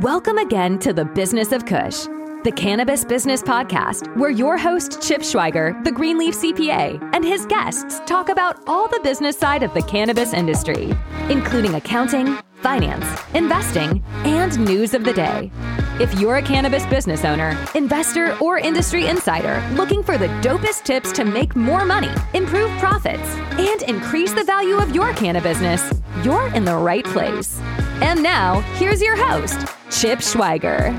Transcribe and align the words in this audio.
Welcome 0.00 0.38
again 0.38 0.78
to 0.78 0.94
the 0.94 1.04
Business 1.04 1.52
of 1.52 1.66
Kush, 1.66 2.06
the 2.42 2.52
Cannabis 2.56 3.04
Business 3.04 3.42
Podcast, 3.42 4.16
where 4.16 4.30
your 4.30 4.56
host, 4.56 5.02
Chip 5.02 5.20
Schweiger, 5.20 5.84
the 5.84 5.92
Greenleaf 5.92 6.34
CPA, 6.36 7.10
and 7.14 7.22
his 7.22 7.44
guests 7.44 8.00
talk 8.06 8.30
about 8.30 8.66
all 8.66 8.88
the 8.88 9.00
business 9.00 9.36
side 9.36 9.62
of 9.62 9.74
the 9.74 9.82
cannabis 9.82 10.32
industry, 10.32 10.94
including 11.28 11.74
accounting, 11.74 12.38
finance, 12.62 13.04
investing, 13.34 14.02
and 14.24 14.58
news 14.64 14.94
of 14.94 15.04
the 15.04 15.12
day. 15.12 15.52
If 16.00 16.18
you're 16.18 16.36
a 16.36 16.42
cannabis 16.42 16.86
business 16.86 17.26
owner, 17.26 17.54
investor, 17.74 18.38
or 18.38 18.56
industry 18.56 19.04
insider 19.04 19.62
looking 19.74 20.02
for 20.02 20.16
the 20.16 20.28
dopest 20.40 20.84
tips 20.84 21.12
to 21.12 21.26
make 21.26 21.54
more 21.54 21.84
money, 21.84 22.10
improve 22.32 22.70
profits, 22.78 23.36
and 23.58 23.82
increase 23.82 24.32
the 24.32 24.44
value 24.44 24.76
of 24.76 24.94
your 24.94 25.12
cannabis 25.12 25.58
business, 25.58 26.00
you're 26.24 26.46
in 26.54 26.64
the 26.64 26.74
right 26.74 27.04
place. 27.04 27.60
And 28.02 28.22
now, 28.22 28.60
here's 28.76 29.02
your 29.02 29.14
host, 29.14 29.58
Chip 29.90 30.20
Schweiger. 30.20 30.98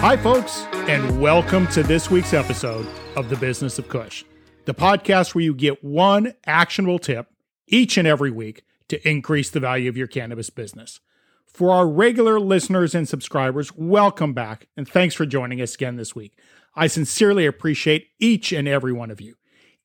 Hi, 0.00 0.16
folks, 0.16 0.62
and 0.88 1.20
welcome 1.20 1.66
to 1.68 1.82
this 1.82 2.10
week's 2.10 2.32
episode 2.32 2.86
of 3.16 3.28
The 3.28 3.36
Business 3.36 3.78
of 3.78 3.86
Kush, 3.86 4.24
the 4.64 4.72
podcast 4.72 5.34
where 5.34 5.44
you 5.44 5.52
get 5.52 5.84
one 5.84 6.32
actionable 6.46 6.98
tip 6.98 7.26
each 7.66 7.98
and 7.98 8.08
every 8.08 8.30
week 8.30 8.64
to 8.88 9.06
increase 9.06 9.50
the 9.50 9.60
value 9.60 9.90
of 9.90 9.96
your 9.98 10.06
cannabis 10.06 10.48
business. 10.48 11.00
For 11.44 11.70
our 11.70 11.86
regular 11.86 12.40
listeners 12.40 12.94
and 12.94 13.06
subscribers, 13.06 13.76
welcome 13.76 14.32
back, 14.32 14.68
and 14.74 14.88
thanks 14.88 15.14
for 15.14 15.26
joining 15.26 15.60
us 15.60 15.74
again 15.74 15.96
this 15.96 16.14
week. 16.14 16.38
I 16.74 16.86
sincerely 16.86 17.44
appreciate 17.44 18.08
each 18.18 18.52
and 18.52 18.66
every 18.66 18.94
one 18.94 19.10
of 19.10 19.20
you. 19.20 19.34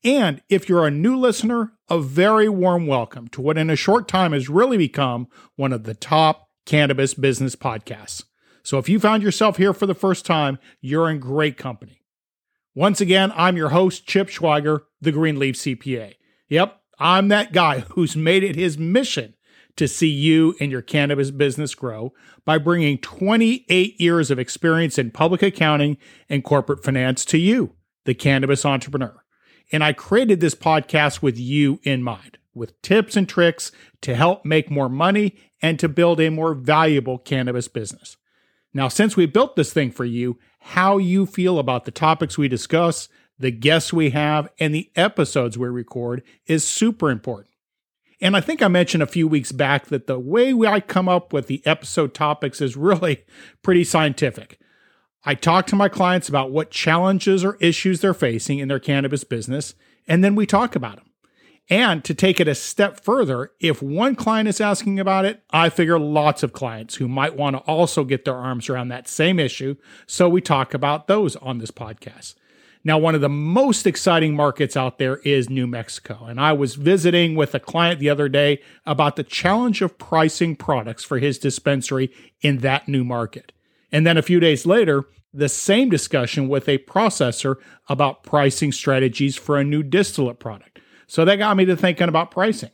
And 0.03 0.41
if 0.49 0.67
you're 0.67 0.85
a 0.85 0.91
new 0.91 1.15
listener, 1.17 1.71
a 1.89 1.99
very 1.99 2.49
warm 2.49 2.87
welcome 2.87 3.29
to 3.29 3.41
what 3.41 3.57
in 3.57 3.69
a 3.69 3.75
short 3.77 4.07
time 4.07 4.33
has 4.33 4.49
really 4.49 4.77
become 4.77 5.27
one 5.55 5.71
of 5.71 5.85
the 5.85 5.93
top 5.93 6.49
cannabis 6.65 7.13
business 7.13 7.55
podcasts. 7.55 8.23
So 8.63 8.77
if 8.77 8.89
you 8.89 8.99
found 8.99 9.23
yourself 9.23 9.57
here 9.57 9.73
for 9.73 9.85
the 9.85 9.95
first 9.95 10.25
time, 10.25 10.59
you're 10.81 11.09
in 11.09 11.19
great 11.19 11.57
company. 11.57 12.01
Once 12.75 12.99
again, 12.99 13.31
I'm 13.35 13.55
your 13.55 13.69
host, 13.69 14.05
Chip 14.05 14.27
Schweiger, 14.27 14.81
the 14.99 15.11
Greenleaf 15.11 15.55
CPA. 15.55 16.15
Yep, 16.49 16.81
I'm 16.99 17.29
that 17.29 17.53
guy 17.53 17.81
who's 17.91 18.15
made 18.15 18.43
it 18.43 18.55
his 18.55 18.77
mission 18.77 19.35
to 19.77 19.87
see 19.87 20.09
you 20.09 20.55
and 20.59 20.71
your 20.71 20.81
cannabis 20.81 21.31
business 21.31 21.75
grow 21.75 22.13
by 22.45 22.57
bringing 22.57 22.97
28 22.97 24.01
years 24.01 24.31
of 24.31 24.39
experience 24.39 24.97
in 24.97 25.11
public 25.11 25.41
accounting 25.41 25.97
and 26.29 26.43
corporate 26.43 26.83
finance 26.83 27.23
to 27.25 27.37
you, 27.37 27.75
the 28.05 28.13
cannabis 28.13 28.65
entrepreneur. 28.65 29.22
And 29.71 29.83
I 29.83 29.93
created 29.93 30.39
this 30.39 30.55
podcast 30.55 31.21
with 31.21 31.39
you 31.39 31.79
in 31.83 32.03
mind, 32.03 32.37
with 32.53 32.79
tips 32.81 33.15
and 33.15 33.27
tricks 33.27 33.71
to 34.01 34.15
help 34.15 34.45
make 34.45 34.69
more 34.69 34.89
money 34.89 35.35
and 35.61 35.79
to 35.79 35.89
build 35.89 36.19
a 36.19 36.29
more 36.29 36.53
valuable 36.53 37.17
cannabis 37.17 37.67
business. 37.67 38.17
Now, 38.73 38.87
since 38.87 39.15
we 39.15 39.25
built 39.25 39.55
this 39.55 39.71
thing 39.71 39.91
for 39.91 40.05
you, 40.05 40.37
how 40.59 40.97
you 40.97 41.25
feel 41.25 41.59
about 41.59 41.85
the 41.85 41.91
topics 41.91 42.37
we 42.37 42.47
discuss, 42.47 43.09
the 43.37 43.51
guests 43.51 43.93
we 43.93 44.11
have, 44.11 44.49
and 44.59 44.73
the 44.73 44.91
episodes 44.95 45.57
we 45.57 45.67
record 45.67 46.23
is 46.47 46.67
super 46.67 47.09
important. 47.09 47.49
And 48.21 48.37
I 48.37 48.41
think 48.41 48.61
I 48.61 48.69
mentioned 48.69 49.03
a 49.03 49.07
few 49.07 49.27
weeks 49.27 49.51
back 49.51 49.87
that 49.87 50.07
the 50.07 50.17
way 50.17 50.53
I 50.65 50.79
come 50.79 51.09
up 51.09 51.33
with 51.33 51.47
the 51.47 51.61
episode 51.65 52.13
topics 52.13 52.61
is 52.61 52.77
really 52.77 53.25
pretty 53.63 53.83
scientific. 53.83 54.59
I 55.25 55.35
talk 55.35 55.67
to 55.67 55.75
my 55.75 55.87
clients 55.87 56.27
about 56.27 56.51
what 56.51 56.69
challenges 56.69 57.45
or 57.45 57.57
issues 57.61 58.01
they're 58.01 58.13
facing 58.13 58.59
in 58.59 58.67
their 58.67 58.79
cannabis 58.79 59.23
business, 59.23 59.73
and 60.07 60.23
then 60.23 60.35
we 60.35 60.45
talk 60.45 60.75
about 60.75 60.97
them. 60.97 61.09
And 61.69 62.03
to 62.03 62.13
take 62.13 62.41
it 62.41 62.47
a 62.49 62.55
step 62.55 62.99
further, 62.99 63.51
if 63.61 63.81
one 63.81 64.15
client 64.15 64.49
is 64.49 64.59
asking 64.59 64.99
about 64.99 65.23
it, 65.23 65.41
I 65.49 65.69
figure 65.69 65.97
lots 65.97 66.43
of 66.43 66.51
clients 66.51 66.95
who 66.95 67.07
might 67.07 67.37
want 67.37 67.55
to 67.55 67.61
also 67.61 68.03
get 68.03 68.25
their 68.25 68.35
arms 68.35 68.69
around 68.69 68.89
that 68.89 69.07
same 69.07 69.39
issue. 69.39 69.75
So 70.05 70.27
we 70.27 70.41
talk 70.41 70.73
about 70.73 71.07
those 71.07 71.37
on 71.37 71.59
this 71.59 71.71
podcast. 71.71 72.35
Now, 72.83 72.97
one 72.97 73.15
of 73.15 73.21
the 73.21 73.29
most 73.29 73.87
exciting 73.87 74.35
markets 74.35 74.75
out 74.75 74.97
there 74.97 75.17
is 75.19 75.49
New 75.49 75.67
Mexico. 75.67 76.25
And 76.25 76.37
I 76.37 76.51
was 76.51 76.75
visiting 76.75 77.33
with 77.35 77.55
a 77.55 77.59
client 77.61 78.01
the 78.01 78.09
other 78.09 78.27
day 78.27 78.61
about 78.85 79.15
the 79.15 79.23
challenge 79.23 79.81
of 79.81 79.97
pricing 79.97 80.57
products 80.57 81.05
for 81.05 81.17
his 81.17 81.39
dispensary 81.39 82.11
in 82.41 82.57
that 82.57 82.89
new 82.89 83.05
market. 83.05 83.53
And 83.93 84.05
then 84.05 84.17
a 84.17 84.23
few 84.23 84.41
days 84.41 84.65
later, 84.65 85.05
the 85.33 85.47
same 85.47 85.89
discussion 85.89 86.49
with 86.49 86.67
a 86.67 86.79
processor 86.79 87.55
about 87.87 88.23
pricing 88.23 88.71
strategies 88.71 89.37
for 89.37 89.57
a 89.57 89.63
new 89.63 89.83
distillate 89.83 90.39
product. 90.39 90.79
So 91.07 91.23
that 91.23 91.37
got 91.37 91.55
me 91.55 91.65
to 91.65 91.77
thinking 91.77 92.09
about 92.09 92.31
pricing. 92.31 92.71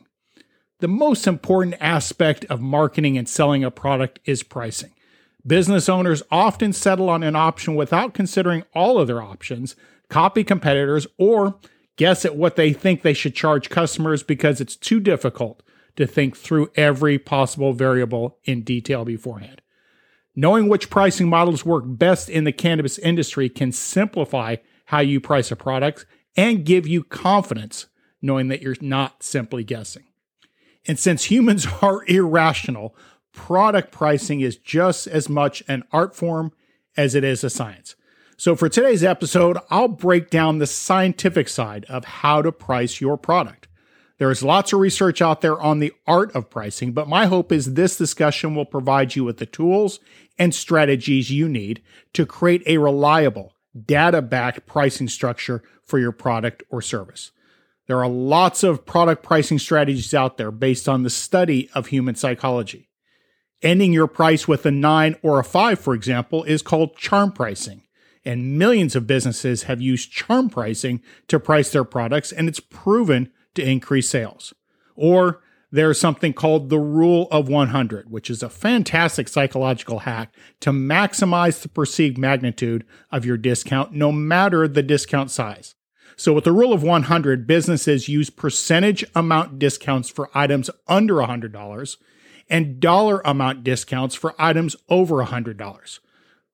The 0.79 0.87
most 0.87 1.27
important 1.27 1.75
aspect 1.81 2.45
of 2.45 2.61
marketing 2.61 3.17
and 3.17 3.27
selling 3.27 3.65
a 3.65 3.71
product 3.71 4.19
is 4.23 4.43
pricing. 4.43 4.91
Business 5.45 5.89
owners 5.89 6.23
often 6.31 6.71
settle 6.71 7.09
on 7.09 7.21
an 7.21 7.35
option 7.35 7.75
without 7.75 8.13
considering 8.13 8.63
all 8.73 8.97
other 8.97 9.21
options, 9.21 9.75
copy 10.09 10.43
competitors, 10.43 11.05
or 11.17 11.59
guess 11.97 12.23
at 12.23 12.37
what 12.37 12.55
they 12.55 12.71
think 12.71 13.01
they 13.01 13.13
should 13.13 13.35
charge 13.35 13.69
customers 13.69 14.23
because 14.23 14.61
it's 14.61 14.77
too 14.77 15.01
difficult 15.01 15.61
to 15.97 16.07
think 16.07 16.37
through 16.37 16.71
every 16.75 17.19
possible 17.19 17.73
variable 17.73 18.37
in 18.45 18.61
detail 18.61 19.03
beforehand. 19.03 19.61
Knowing 20.41 20.69
which 20.69 20.89
pricing 20.89 21.27
models 21.27 21.65
work 21.65 21.83
best 21.85 22.29
in 22.29 22.45
the 22.45 22.51
cannabis 22.53 22.97
industry 22.99 23.49
can 23.49 23.73
simplify 23.73 24.55
how 24.85 25.01
you 25.01 25.19
price 25.19 25.51
a 25.51 25.55
product 25.57 26.05
and 26.37 26.63
give 26.63 26.87
you 26.87 27.03
confidence 27.03 27.87
knowing 28.21 28.47
that 28.47 28.61
you're 28.61 28.77
not 28.79 29.21
simply 29.21 29.65
guessing. 29.65 30.05
And 30.87 30.97
since 30.97 31.25
humans 31.25 31.67
are 31.81 32.05
irrational, 32.07 32.95
product 33.33 33.91
pricing 33.91 34.39
is 34.39 34.55
just 34.55 35.07
as 35.07 35.27
much 35.27 35.61
an 35.67 35.83
art 35.91 36.15
form 36.15 36.53
as 36.95 37.15
it 37.15 37.25
is 37.25 37.43
a 37.43 37.49
science. 37.49 37.97
So, 38.37 38.55
for 38.55 38.69
today's 38.69 39.03
episode, 39.03 39.57
I'll 39.69 39.89
break 39.89 40.29
down 40.29 40.59
the 40.59 40.67
scientific 40.67 41.49
side 41.49 41.83
of 41.89 42.05
how 42.05 42.41
to 42.43 42.53
price 42.53 43.01
your 43.01 43.17
product. 43.17 43.58
There 44.19 44.29
is 44.29 44.43
lots 44.43 44.73
of 44.73 44.81
research 44.81 45.21
out 45.21 45.39
there 45.39 45.59
on 45.59 45.79
the 45.79 45.93
art 46.05 46.35
of 46.35 46.49
pricing, 46.49 46.91
but 46.91 47.07
my 47.07 47.25
hope 47.25 47.53
is 47.53 47.73
this 47.73 47.97
discussion 47.97 48.53
will 48.53 48.65
provide 48.65 49.15
you 49.15 49.23
with 49.23 49.37
the 49.37 49.45
tools 49.45 50.01
and 50.37 50.53
strategies 50.53 51.31
you 51.31 51.47
need 51.47 51.81
to 52.13 52.25
create 52.25 52.61
a 52.67 52.77
reliable, 52.79 53.55
data 53.85 54.21
backed 54.21 54.65
pricing 54.65 55.07
structure 55.07 55.63
for 55.85 55.99
your 55.99 56.11
product 56.11 56.63
or 56.69 56.81
service. 56.81 57.31
There 57.87 58.03
are 58.03 58.09
lots 58.09 58.61
of 58.61 58.85
product 58.85 59.23
pricing 59.23 59.57
strategies 59.57 60.13
out 60.13 60.37
there 60.37 60.51
based 60.51 60.89
on 60.89 61.03
the 61.03 61.09
study 61.09 61.69
of 61.73 61.87
human 61.87 62.15
psychology. 62.15 62.89
Ending 63.61 63.93
your 63.93 64.07
price 64.07 64.49
with 64.49 64.65
a 64.65 64.71
nine 64.71 65.15
or 65.21 65.39
a 65.39 65.45
five, 65.45 65.79
for 65.79 65.93
example, 65.93 66.43
is 66.43 66.61
called 66.61 66.97
charm 66.97 67.31
pricing. 67.31 67.83
And 68.25 68.59
millions 68.59 68.97
of 68.97 69.07
businesses 69.07 69.63
have 69.63 69.81
used 69.81 70.11
charm 70.11 70.49
pricing 70.49 71.01
to 71.29 71.39
price 71.39 71.71
their 71.71 71.85
products, 71.85 72.33
and 72.33 72.49
it's 72.49 72.59
proven 72.59 73.31
to 73.59 73.69
increase 73.69 74.09
sales. 74.09 74.53
Or 74.95 75.41
there's 75.71 75.99
something 75.99 76.33
called 76.33 76.69
the 76.69 76.79
rule 76.79 77.27
of 77.31 77.47
100, 77.47 78.09
which 78.09 78.29
is 78.29 78.41
a 78.41 78.49
fantastic 78.49 79.27
psychological 79.27 79.99
hack 79.99 80.33
to 80.61 80.71
maximize 80.71 81.61
the 81.61 81.69
perceived 81.69 82.17
magnitude 82.17 82.85
of 83.11 83.25
your 83.25 83.37
discount, 83.37 83.93
no 83.93 84.11
matter 84.11 84.67
the 84.67 84.81
discount 84.81 85.29
size. 85.29 85.75
So, 86.15 86.33
with 86.33 86.43
the 86.43 86.51
rule 86.51 86.73
of 86.73 86.83
100, 86.83 87.47
businesses 87.47 88.09
use 88.09 88.29
percentage 88.29 89.05
amount 89.15 89.59
discounts 89.59 90.09
for 90.09 90.29
items 90.33 90.69
under 90.87 91.15
$100 91.15 91.97
and 92.49 92.79
dollar 92.79 93.21
amount 93.23 93.63
discounts 93.63 94.15
for 94.15 94.33
items 94.39 94.75
over 94.89 95.23
$100. 95.23 95.99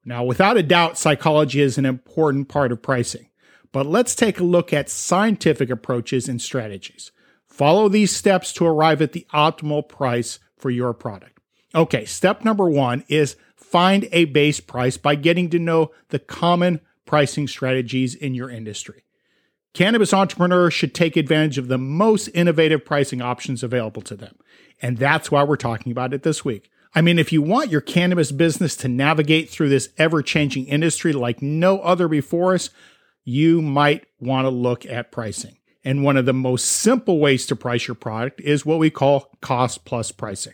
Now, 0.03 0.23
without 0.23 0.57
a 0.57 0.63
doubt, 0.63 0.97
psychology 0.97 1.61
is 1.61 1.77
an 1.77 1.85
important 1.85 2.47
part 2.47 2.71
of 2.71 2.81
pricing. 2.81 3.29
But 3.75 3.87
let's 3.87 4.15
take 4.15 4.39
a 4.39 4.43
look 4.45 4.71
at 4.71 4.87
scientific 4.87 5.69
approaches 5.69 6.29
and 6.29 6.41
strategies. 6.41 7.11
Follow 7.45 7.89
these 7.89 8.15
steps 8.15 8.53
to 8.53 8.65
arrive 8.65 9.01
at 9.01 9.11
the 9.11 9.27
optimal 9.33 9.85
price 9.85 10.39
for 10.57 10.69
your 10.69 10.93
product. 10.93 11.39
Okay, 11.75 12.05
step 12.05 12.45
number 12.45 12.69
one 12.69 13.03
is 13.09 13.35
find 13.57 14.07
a 14.13 14.23
base 14.23 14.61
price 14.61 14.95
by 14.95 15.15
getting 15.15 15.49
to 15.49 15.59
know 15.59 15.91
the 16.07 16.19
common 16.19 16.79
pricing 17.05 17.49
strategies 17.49 18.15
in 18.15 18.33
your 18.33 18.49
industry. 18.49 19.03
Cannabis 19.73 20.13
entrepreneurs 20.13 20.73
should 20.73 20.95
take 20.95 21.17
advantage 21.17 21.57
of 21.57 21.67
the 21.67 21.77
most 21.77 22.29
innovative 22.29 22.85
pricing 22.85 23.21
options 23.21 23.61
available 23.61 24.01
to 24.03 24.15
them. 24.15 24.37
And 24.81 24.99
that's 24.99 25.29
why 25.29 25.43
we're 25.43 25.57
talking 25.57 25.91
about 25.91 26.13
it 26.13 26.23
this 26.23 26.45
week. 26.45 26.71
I 26.97 27.01
mean, 27.01 27.19
if 27.19 27.33
you 27.33 27.41
want 27.41 27.71
your 27.71 27.81
cannabis 27.81 28.31
business 28.31 28.77
to 28.77 28.87
navigate 28.87 29.49
through 29.49 29.67
this 29.67 29.89
ever 29.97 30.21
changing 30.21 30.67
industry 30.67 31.11
like 31.11 31.41
no 31.41 31.81
other 31.81 32.07
before 32.07 32.53
us, 32.53 32.69
you 33.25 33.61
might 33.61 34.05
want 34.19 34.45
to 34.45 34.49
look 34.49 34.85
at 34.85 35.11
pricing. 35.11 35.57
And 35.83 36.03
one 36.03 36.17
of 36.17 36.25
the 36.25 36.33
most 36.33 36.65
simple 36.65 37.19
ways 37.19 37.45
to 37.47 37.55
price 37.55 37.87
your 37.87 37.95
product 37.95 38.39
is 38.39 38.65
what 38.65 38.79
we 38.79 38.89
call 38.89 39.29
cost 39.41 39.83
plus 39.83 40.11
pricing. 40.11 40.53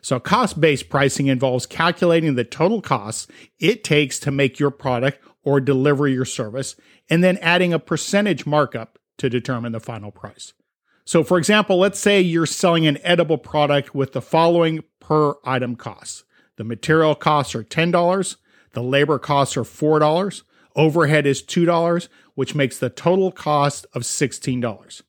So, 0.00 0.18
cost 0.18 0.60
based 0.60 0.88
pricing 0.88 1.28
involves 1.28 1.66
calculating 1.66 2.34
the 2.34 2.44
total 2.44 2.80
costs 2.80 3.28
it 3.60 3.84
takes 3.84 4.18
to 4.20 4.32
make 4.32 4.58
your 4.58 4.72
product 4.72 5.20
or 5.44 5.60
deliver 5.60 6.08
your 6.08 6.24
service, 6.24 6.74
and 7.08 7.22
then 7.22 7.38
adding 7.38 7.72
a 7.72 7.78
percentage 7.78 8.46
markup 8.46 8.98
to 9.18 9.28
determine 9.28 9.72
the 9.72 9.80
final 9.80 10.10
price. 10.10 10.52
So, 11.04 11.22
for 11.22 11.38
example, 11.38 11.78
let's 11.78 11.98
say 11.98 12.20
you're 12.20 12.46
selling 12.46 12.86
an 12.86 12.98
edible 13.02 13.38
product 13.38 13.94
with 13.94 14.12
the 14.12 14.22
following 14.22 14.82
per 15.00 15.34
item 15.44 15.76
costs. 15.76 16.24
The 16.56 16.64
material 16.64 17.14
costs 17.14 17.54
are 17.54 17.64
$10, 17.64 18.36
the 18.72 18.82
labor 18.82 19.18
costs 19.18 19.56
are 19.56 19.64
$4, 19.64 20.42
overhead 20.76 21.26
is 21.26 21.42
$2, 21.42 22.08
which 22.34 22.54
makes 22.54 22.78
the 22.78 22.90
total 22.90 23.30
cost 23.30 23.86
of 23.92 24.02
$16. 24.02 25.02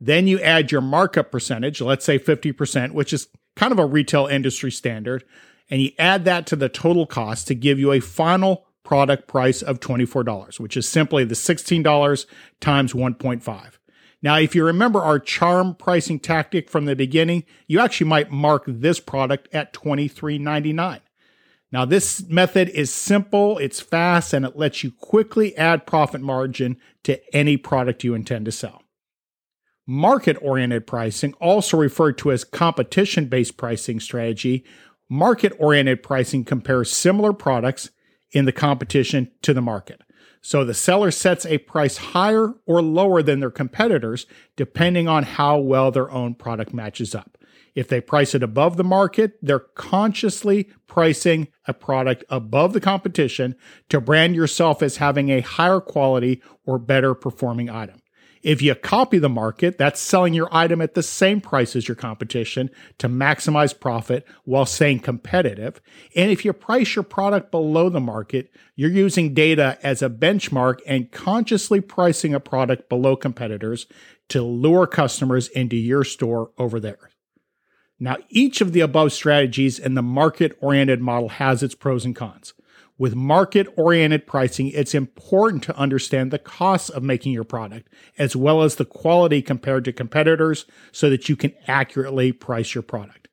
Then 0.00 0.26
you 0.26 0.40
add 0.40 0.72
your 0.72 0.80
markup 0.80 1.30
percentage, 1.30 1.80
let's 1.80 2.04
say 2.04 2.18
50%, 2.18 2.92
which 2.92 3.12
is 3.12 3.28
kind 3.54 3.72
of 3.72 3.78
a 3.78 3.86
retail 3.86 4.26
industry 4.26 4.70
standard, 4.70 5.24
and 5.70 5.80
you 5.80 5.92
add 5.98 6.24
that 6.24 6.46
to 6.46 6.56
the 6.56 6.68
total 6.68 7.06
cost 7.06 7.46
to 7.48 7.54
give 7.54 7.78
you 7.78 7.92
a 7.92 8.00
final 8.00 8.66
product 8.84 9.28
price 9.28 9.62
of 9.62 9.80
$24, 9.80 10.58
which 10.58 10.76
is 10.76 10.88
simply 10.88 11.24
the 11.24 11.34
$16 11.34 12.26
times 12.60 12.92
1.5. 12.92 13.78
Now, 14.22 14.36
if 14.38 14.54
you 14.54 14.64
remember 14.64 15.00
our 15.00 15.18
charm 15.18 15.74
pricing 15.74 16.20
tactic 16.20 16.70
from 16.70 16.84
the 16.84 16.94
beginning, 16.94 17.44
you 17.66 17.80
actually 17.80 18.08
might 18.08 18.30
mark 18.30 18.64
this 18.66 19.00
product 19.00 19.48
at 19.52 19.72
$23.99. 19.72 21.00
Now, 21.72 21.86
this 21.86 22.22
method 22.28 22.68
is 22.68 22.92
simple, 22.92 23.56
it's 23.56 23.80
fast, 23.80 24.34
and 24.34 24.44
it 24.44 24.56
lets 24.58 24.84
you 24.84 24.92
quickly 24.92 25.56
add 25.56 25.86
profit 25.86 26.20
margin 26.20 26.76
to 27.04 27.18
any 27.34 27.56
product 27.56 28.04
you 28.04 28.12
intend 28.14 28.44
to 28.44 28.52
sell. 28.52 28.82
Market 29.86 30.36
oriented 30.42 30.86
pricing, 30.86 31.32
also 31.40 31.78
referred 31.78 32.18
to 32.18 32.30
as 32.30 32.44
competition 32.44 33.26
based 33.26 33.56
pricing 33.56 33.98
strategy, 34.00 34.64
market 35.08 35.52
oriented 35.58 36.02
pricing 36.02 36.44
compares 36.44 36.92
similar 36.92 37.32
products 37.32 37.90
in 38.32 38.44
the 38.44 38.52
competition 38.52 39.30
to 39.40 39.54
the 39.54 39.62
market. 39.62 40.02
So 40.42 40.64
the 40.64 40.74
seller 40.74 41.10
sets 41.10 41.46
a 41.46 41.58
price 41.58 41.96
higher 41.96 42.54
or 42.66 42.82
lower 42.82 43.22
than 43.22 43.40
their 43.40 43.50
competitors, 43.50 44.26
depending 44.56 45.08
on 45.08 45.22
how 45.22 45.58
well 45.58 45.90
their 45.90 46.10
own 46.10 46.34
product 46.34 46.74
matches 46.74 47.14
up. 47.14 47.38
If 47.74 47.88
they 47.88 48.00
price 48.00 48.34
it 48.34 48.42
above 48.42 48.76
the 48.76 48.84
market, 48.84 49.38
they're 49.40 49.58
consciously 49.58 50.68
pricing 50.86 51.48
a 51.66 51.72
product 51.72 52.24
above 52.28 52.74
the 52.74 52.80
competition 52.80 53.56
to 53.88 54.00
brand 54.00 54.34
yourself 54.34 54.82
as 54.82 54.98
having 54.98 55.30
a 55.30 55.40
higher 55.40 55.80
quality 55.80 56.42
or 56.66 56.78
better 56.78 57.14
performing 57.14 57.70
item. 57.70 58.02
If 58.42 58.60
you 58.60 58.74
copy 58.74 59.18
the 59.18 59.28
market, 59.28 59.78
that's 59.78 60.00
selling 60.00 60.34
your 60.34 60.48
item 60.50 60.82
at 60.82 60.94
the 60.94 61.02
same 61.02 61.40
price 61.40 61.76
as 61.76 61.86
your 61.86 61.94
competition 61.94 62.70
to 62.98 63.08
maximize 63.08 63.78
profit 63.78 64.26
while 64.44 64.66
staying 64.66 64.98
competitive. 64.98 65.80
And 66.16 66.30
if 66.30 66.44
you 66.44 66.52
price 66.52 66.96
your 66.96 67.04
product 67.04 67.52
below 67.52 67.88
the 67.88 68.00
market, 68.00 68.52
you're 68.74 68.90
using 68.90 69.32
data 69.32 69.78
as 69.82 70.02
a 70.02 70.10
benchmark 70.10 70.80
and 70.88 71.12
consciously 71.12 71.80
pricing 71.80 72.34
a 72.34 72.40
product 72.40 72.88
below 72.88 73.14
competitors 73.14 73.86
to 74.30 74.42
lure 74.42 74.88
customers 74.88 75.46
into 75.48 75.76
your 75.76 76.02
store 76.02 76.50
over 76.58 76.80
there. 76.80 77.10
Now, 78.02 78.16
each 78.30 78.60
of 78.60 78.72
the 78.72 78.80
above 78.80 79.12
strategies 79.12 79.78
in 79.78 79.94
the 79.94 80.02
market 80.02 80.58
oriented 80.60 81.00
model 81.00 81.28
has 81.28 81.62
its 81.62 81.76
pros 81.76 82.04
and 82.04 82.16
cons. 82.16 82.52
With 82.98 83.14
market 83.14 83.68
oriented 83.76 84.26
pricing, 84.26 84.70
it's 84.70 84.92
important 84.92 85.62
to 85.62 85.76
understand 85.76 86.32
the 86.32 86.40
costs 86.40 86.88
of 86.88 87.04
making 87.04 87.32
your 87.32 87.44
product, 87.44 87.88
as 88.18 88.34
well 88.34 88.62
as 88.64 88.74
the 88.74 88.84
quality 88.84 89.40
compared 89.40 89.84
to 89.84 89.92
competitors, 89.92 90.66
so 90.90 91.08
that 91.10 91.28
you 91.28 91.36
can 91.36 91.54
accurately 91.68 92.32
price 92.32 92.74
your 92.74 92.82
product. 92.82 93.28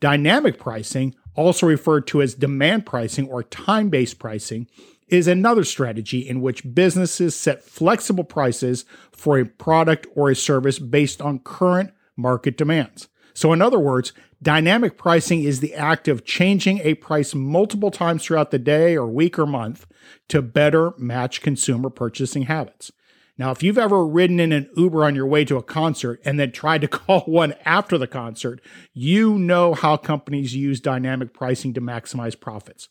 Dynamic 0.00 0.58
pricing, 0.58 1.14
also 1.34 1.66
referred 1.66 2.06
to 2.06 2.22
as 2.22 2.32
demand 2.32 2.86
pricing 2.86 3.28
or 3.28 3.42
time 3.42 3.90
based 3.90 4.18
pricing, 4.18 4.68
is 5.08 5.28
another 5.28 5.64
strategy 5.64 6.26
in 6.26 6.40
which 6.40 6.74
businesses 6.74 7.36
set 7.36 7.62
flexible 7.62 8.24
prices 8.24 8.86
for 9.12 9.38
a 9.38 9.44
product 9.44 10.06
or 10.16 10.30
a 10.30 10.34
service 10.34 10.78
based 10.78 11.20
on 11.20 11.40
current 11.40 11.92
market 12.16 12.56
demands. 12.56 13.08
So, 13.38 13.52
in 13.52 13.62
other 13.62 13.78
words, 13.78 14.12
dynamic 14.42 14.98
pricing 14.98 15.44
is 15.44 15.60
the 15.60 15.72
act 15.72 16.08
of 16.08 16.24
changing 16.24 16.80
a 16.80 16.94
price 16.94 17.36
multiple 17.36 17.92
times 17.92 18.24
throughout 18.24 18.50
the 18.50 18.58
day 18.58 18.96
or 18.96 19.06
week 19.06 19.38
or 19.38 19.46
month 19.46 19.86
to 20.30 20.42
better 20.42 20.92
match 20.98 21.40
consumer 21.40 21.88
purchasing 21.88 22.46
habits. 22.46 22.90
Now, 23.38 23.52
if 23.52 23.62
you've 23.62 23.78
ever 23.78 24.04
ridden 24.04 24.40
in 24.40 24.50
an 24.50 24.68
Uber 24.76 25.04
on 25.04 25.14
your 25.14 25.28
way 25.28 25.44
to 25.44 25.56
a 25.56 25.62
concert 25.62 26.20
and 26.24 26.40
then 26.40 26.50
tried 26.50 26.80
to 26.80 26.88
call 26.98 27.20
one 27.20 27.54
after 27.64 27.96
the 27.96 28.08
concert, 28.08 28.60
you 28.92 29.38
know 29.38 29.72
how 29.72 29.96
companies 29.96 30.56
use 30.56 30.80
dynamic 30.80 31.32
pricing 31.32 31.72
to 31.74 31.80
maximize 31.80 32.34
profits. 32.40 32.88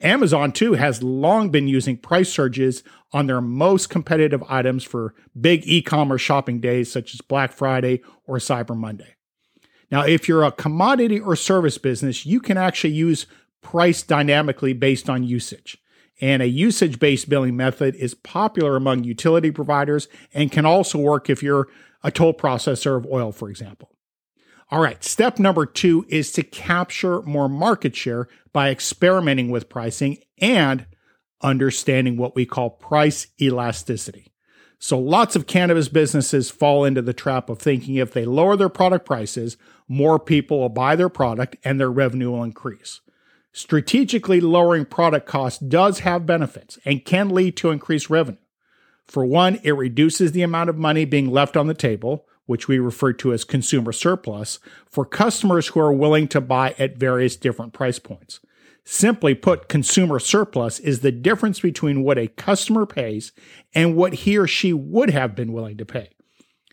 Amazon, 0.00 0.50
too, 0.50 0.72
has 0.72 1.02
long 1.02 1.50
been 1.50 1.68
using 1.68 1.98
price 1.98 2.32
surges 2.32 2.82
on 3.12 3.26
their 3.26 3.42
most 3.42 3.90
competitive 3.90 4.42
items 4.48 4.82
for 4.82 5.14
big 5.38 5.68
e 5.68 5.82
commerce 5.82 6.22
shopping 6.22 6.58
days 6.58 6.90
such 6.90 7.12
as 7.12 7.20
Black 7.20 7.52
Friday 7.52 8.00
or 8.26 8.38
Cyber 8.38 8.74
Monday. 8.74 9.16
Now, 9.90 10.02
if 10.02 10.28
you're 10.28 10.44
a 10.44 10.52
commodity 10.52 11.18
or 11.18 11.34
service 11.36 11.78
business, 11.78 12.24
you 12.24 12.40
can 12.40 12.56
actually 12.56 12.94
use 12.94 13.26
price 13.60 14.02
dynamically 14.02 14.72
based 14.72 15.10
on 15.10 15.24
usage. 15.24 15.78
And 16.20 16.42
a 16.42 16.48
usage 16.48 16.98
based 16.98 17.28
billing 17.28 17.56
method 17.56 17.94
is 17.96 18.14
popular 18.14 18.76
among 18.76 19.04
utility 19.04 19.50
providers 19.50 20.08
and 20.34 20.52
can 20.52 20.66
also 20.66 20.98
work 20.98 21.30
if 21.30 21.42
you're 21.42 21.68
a 22.02 22.10
toll 22.10 22.34
processor 22.34 22.96
of 22.96 23.06
oil, 23.06 23.32
for 23.32 23.50
example. 23.50 23.90
All 24.70 24.80
right, 24.80 25.02
step 25.02 25.38
number 25.38 25.66
two 25.66 26.06
is 26.08 26.30
to 26.32 26.44
capture 26.44 27.22
more 27.22 27.48
market 27.48 27.96
share 27.96 28.28
by 28.52 28.70
experimenting 28.70 29.50
with 29.50 29.68
pricing 29.68 30.18
and 30.38 30.86
understanding 31.42 32.16
what 32.16 32.36
we 32.36 32.46
call 32.46 32.70
price 32.70 33.26
elasticity. 33.40 34.29
So 34.82 34.98
lots 34.98 35.36
of 35.36 35.46
cannabis 35.46 35.88
businesses 35.88 36.50
fall 36.50 36.86
into 36.86 37.02
the 37.02 37.12
trap 37.12 37.50
of 37.50 37.58
thinking 37.58 37.96
if 37.96 38.14
they 38.14 38.24
lower 38.24 38.56
their 38.56 38.70
product 38.70 39.04
prices, 39.04 39.58
more 39.86 40.18
people 40.18 40.58
will 40.58 40.70
buy 40.70 40.96
their 40.96 41.10
product 41.10 41.56
and 41.62 41.78
their 41.78 41.90
revenue 41.90 42.30
will 42.30 42.42
increase. 42.42 43.02
Strategically 43.52 44.40
lowering 44.40 44.86
product 44.86 45.26
costs 45.26 45.58
does 45.58 45.98
have 45.98 46.24
benefits 46.24 46.78
and 46.86 47.04
can 47.04 47.28
lead 47.28 47.58
to 47.58 47.68
increased 47.68 48.08
revenue. 48.08 48.38
For 49.06 49.22
one, 49.22 49.60
it 49.62 49.72
reduces 49.72 50.32
the 50.32 50.42
amount 50.42 50.70
of 50.70 50.78
money 50.78 51.04
being 51.04 51.30
left 51.30 51.58
on 51.58 51.66
the 51.66 51.74
table, 51.74 52.24
which 52.46 52.66
we 52.66 52.78
refer 52.78 53.12
to 53.12 53.34
as 53.34 53.44
consumer 53.44 53.92
surplus, 53.92 54.60
for 54.88 55.04
customers 55.04 55.68
who 55.68 55.80
are 55.80 55.92
willing 55.92 56.26
to 56.28 56.40
buy 56.40 56.74
at 56.78 56.96
various 56.96 57.36
different 57.36 57.74
price 57.74 57.98
points. 57.98 58.40
Simply 58.92 59.36
put, 59.36 59.68
consumer 59.68 60.18
surplus 60.18 60.80
is 60.80 60.98
the 60.98 61.12
difference 61.12 61.60
between 61.60 62.02
what 62.02 62.18
a 62.18 62.26
customer 62.26 62.86
pays 62.86 63.30
and 63.72 63.94
what 63.94 64.12
he 64.12 64.36
or 64.36 64.48
she 64.48 64.72
would 64.72 65.10
have 65.10 65.36
been 65.36 65.52
willing 65.52 65.76
to 65.76 65.84
pay. 65.84 66.10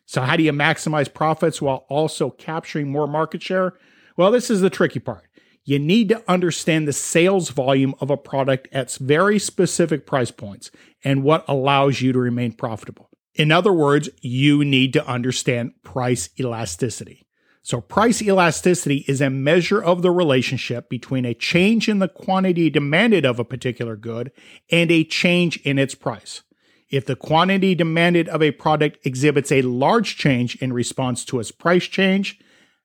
So, 0.08 0.24
how 0.24 0.36
do 0.36 0.42
you 0.42 0.52
maximize 0.52 1.14
profits 1.14 1.62
while 1.62 1.86
also 1.90 2.32
capturing 2.32 2.90
more 2.90 3.06
market 3.06 3.44
share? 3.44 3.76
Well, 4.18 4.32
this 4.32 4.50
is 4.50 4.62
the 4.62 4.72
tricky 4.72 5.00
part. 5.00 5.26
You 5.64 5.78
need 5.78 6.10
to 6.10 6.24
understand 6.28 6.88
the 6.88 6.92
sales 6.92 7.50
volume 7.50 7.94
of 8.02 8.10
a 8.10 8.18
product 8.18 8.68
at 8.72 8.92
very 8.94 9.38
specific 9.38 10.08
price 10.08 10.32
points 10.32 10.72
and 11.04 11.24
what 11.24 11.46
allows 11.48 12.02
you 12.02 12.14
to 12.14 12.20
remain 12.20 12.54
profitable. 12.54 13.12
In 13.36 13.52
other 13.52 13.72
words, 13.72 14.10
you 14.24 14.66
need 14.66 14.92
to 14.94 15.06
understand 15.06 15.74
price 15.84 16.32
elasticity. 16.40 17.27
So, 17.68 17.82
price 17.82 18.22
elasticity 18.22 19.04
is 19.10 19.20
a 19.20 19.30
measure 19.30 19.84
of 19.84 20.02
the 20.02 20.10
relationship 20.10 20.88
between 20.88 21.26
a 21.26 21.34
change 21.34 21.90
in 21.90 22.00
the 22.00 22.08
quantity 22.08 22.70
demanded 22.70 23.26
of 23.26 23.40
a 23.40 23.44
particular 23.44 23.98
good 23.98 24.32
and 24.72 24.90
a 24.90 25.04
change 25.04 25.58
in 25.66 25.78
its 25.78 25.94
price. 25.94 26.44
If 26.90 27.06
the 27.06 27.18
quantity 27.18 27.76
demanded 27.76 28.30
of 28.30 28.42
a 28.42 28.52
product 28.52 29.06
exhibits 29.06 29.52
a 29.52 29.64
large 29.64 30.16
change 30.16 30.56
in 30.62 30.72
response 30.72 31.26
to 31.26 31.42
its 31.42 31.52
price 31.52 31.84
change, 31.84 32.40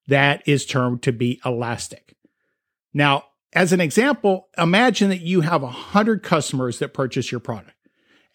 that 0.08 0.42
is 0.46 0.66
termed 0.66 1.00
to 1.02 1.12
be 1.12 1.40
elastic. 1.44 2.16
Now, 2.92 3.26
as 3.52 3.72
an 3.72 3.80
example, 3.80 4.48
imagine 4.58 5.10
that 5.10 5.20
you 5.20 5.42
have 5.42 5.62
100 5.62 6.24
customers 6.24 6.80
that 6.80 6.92
purchase 6.92 7.30
your 7.30 7.38
product. 7.38 7.76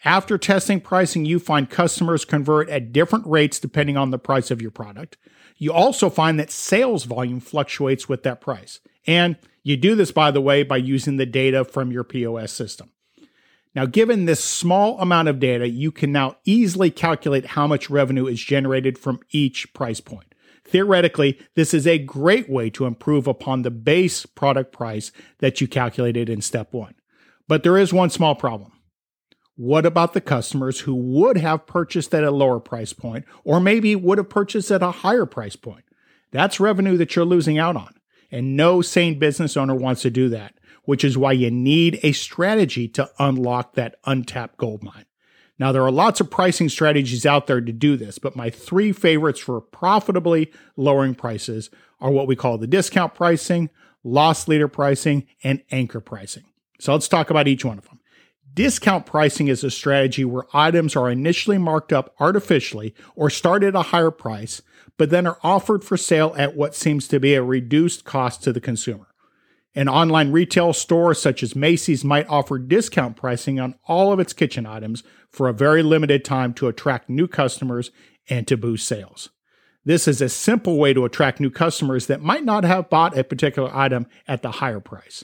After 0.06 0.38
testing 0.38 0.80
pricing, 0.80 1.26
you 1.26 1.40
find 1.40 1.70
customers 1.70 2.24
convert 2.24 2.70
at 2.70 2.94
different 2.94 3.28
rates 3.28 3.60
depending 3.60 3.98
on 3.98 4.12
the 4.12 4.18
price 4.18 4.50
of 4.50 4.62
your 4.62 4.72
product. 4.72 5.18
You 5.58 5.74
also 5.74 6.10
find 6.10 6.40
that 6.40 6.52
sales 6.52 7.04
volume 7.06 7.40
fluctuates 7.40 8.08
with 8.08 8.24
that 8.24 8.42
price. 8.42 8.80
And 9.06 9.38
you 9.64 9.78
do 9.78 9.96
this, 9.96 10.12
by 10.12 10.32
the 10.32 10.42
way, 10.42 10.64
by 10.64 10.78
using 10.78 11.18
the 11.18 11.26
data 11.26 11.66
from 11.66 11.92
your 11.92 12.04
POS 12.04 12.52
system. 12.52 12.92
Now, 13.76 13.86
given 13.86 14.26
this 14.26 14.44
small 14.44 15.00
amount 15.00 15.28
of 15.28 15.40
data, 15.40 15.68
you 15.68 15.92
can 15.92 16.12
now 16.12 16.38
easily 16.46 16.90
calculate 16.90 17.46
how 17.46 17.68
much 17.68 17.90
revenue 17.90 18.26
is 18.26 18.42
generated 18.42 18.98
from 18.98 19.20
each 19.30 19.72
price 19.74 20.00
point. 20.00 20.34
Theoretically, 20.64 21.40
this 21.56 21.74
is 21.74 21.86
a 21.88 22.00
great 22.00 22.50
way 22.50 22.70
to 22.72 22.86
improve 22.86 23.28
upon 23.28 23.62
the 23.62 23.72
base 23.72 24.26
product 24.26 24.72
price 24.72 25.12
that 25.40 25.62
you 25.62 25.68
calculated 25.68 26.30
in 26.30 26.42
step 26.42 26.74
one. 26.74 26.96
But 27.48 27.64
there 27.64 27.78
is 27.78 27.94
one 27.94 28.10
small 28.10 28.36
problem. 28.36 28.74
What 29.58 29.88
about 29.88 30.14
the 30.14 30.22
customers 30.22 30.82
who 30.82 30.94
would 30.94 31.38
have 31.38 31.66
purchased 31.66 32.14
at 32.14 32.24
a 32.24 32.30
lower 32.30 32.60
price 32.60 32.94
point 32.94 33.26
or 33.44 33.60
maybe 33.60 33.96
would 33.96 34.20
have 34.20 34.30
purchased 34.30 34.70
at 34.70 34.84
a 34.84 34.92
higher 34.92 35.26
price 35.26 35.56
point? 35.56 35.84
That's 36.32 36.60
revenue 36.60 36.96
that 36.98 37.16
you're 37.16 37.26
losing 37.26 37.58
out 37.58 37.76
on. 37.76 37.96
And 38.32 38.56
no 38.56 38.84
sane 38.84 39.18
business 39.18 39.58
owner 39.58 39.74
wants 39.74 40.04
to 40.04 40.12
do 40.12 40.30
that, 40.30 40.54
which 40.84 41.04
is 41.04 41.18
why 41.18 41.32
you 41.32 41.50
need 41.50 42.00
a 42.04 42.12
strategy 42.12 42.88
to 42.90 43.10
unlock 43.18 43.74
that 43.74 43.96
untapped 44.06 44.58
gold 44.58 44.84
mine. 44.84 45.06
Now, 45.58 45.72
there 45.72 45.84
are 45.84 45.92
lots 45.92 46.20
of 46.20 46.30
pricing 46.30 46.70
strategies 46.70 47.26
out 47.26 47.48
there 47.48 47.62
to 47.62 47.72
do 47.72 47.98
this, 47.98 48.20
but 48.20 48.36
my 48.36 48.52
three 48.52 48.92
favorites 48.92 49.40
for 49.40 49.60
profitably 49.60 50.52
lowering 50.76 51.16
prices 51.16 51.72
are 52.00 52.12
what 52.12 52.28
we 52.28 52.36
call 52.36 52.60
the 52.60 52.68
discount 52.68 53.16
pricing, 53.16 53.72
loss 54.04 54.48
leader 54.48 54.68
pricing, 54.68 55.26
and 55.44 55.64
anchor 55.72 56.00
pricing. 56.00 56.44
So 56.80 56.94
let's 56.94 57.08
talk 57.08 57.32
about 57.32 57.48
each 57.48 57.66
one 57.66 57.80
of 57.80 57.86
them. 57.86 57.97
Discount 58.58 59.06
pricing 59.06 59.50
is 59.50 59.64
a 59.64 59.70
strategy 59.70 60.26
where 60.26 60.46
items 60.52 60.96
are 60.96 61.12
initially 61.12 61.60
marked 61.60 61.94
up 61.94 62.16
artificially 62.20 62.96
or 63.16 63.30
start 63.30 63.64
at 63.64 63.76
a 63.76 63.84
higher 63.84 64.10
price, 64.10 64.64
but 64.98 65.12
then 65.12 65.28
are 65.28 65.38
offered 65.44 65.84
for 65.84 65.96
sale 65.96 66.34
at 66.36 66.56
what 66.56 66.74
seems 66.74 67.08
to 67.10 67.20
be 67.20 67.36
a 67.36 67.44
reduced 67.44 68.04
cost 68.04 68.42
to 68.42 68.52
the 68.52 68.60
consumer. 68.60 69.10
An 69.76 69.88
online 69.88 70.32
retail 70.32 70.74
store 70.74 71.14
such 71.14 71.44
as 71.44 71.56
Macy's 71.56 72.04
might 72.04 72.28
offer 72.30 72.58
discount 72.58 73.16
pricing 73.16 73.60
on 73.60 73.76
all 73.88 74.12
of 74.12 74.20
its 74.20 74.34
kitchen 74.34 74.66
items 74.66 75.04
for 75.30 75.48
a 75.48 75.54
very 75.54 75.84
limited 75.84 76.26
time 76.26 76.52
to 76.56 76.68
attract 76.68 77.12
new 77.12 77.28
customers 77.28 77.92
and 78.28 78.48
to 78.48 78.58
boost 78.58 78.88
sales. 78.88 79.30
This 79.86 80.08
is 80.08 80.20
a 80.20 80.30
simple 80.30 80.80
way 80.80 80.96
to 80.96 81.06
attract 81.06 81.40
new 81.40 81.52
customers 81.52 82.08
that 82.08 82.24
might 82.24 82.44
not 82.44 82.64
have 82.64 82.90
bought 82.90 83.16
a 83.16 83.24
particular 83.24 83.70
item 83.72 84.08
at 84.28 84.42
the 84.42 84.54
higher 84.54 84.80
price. 84.80 85.24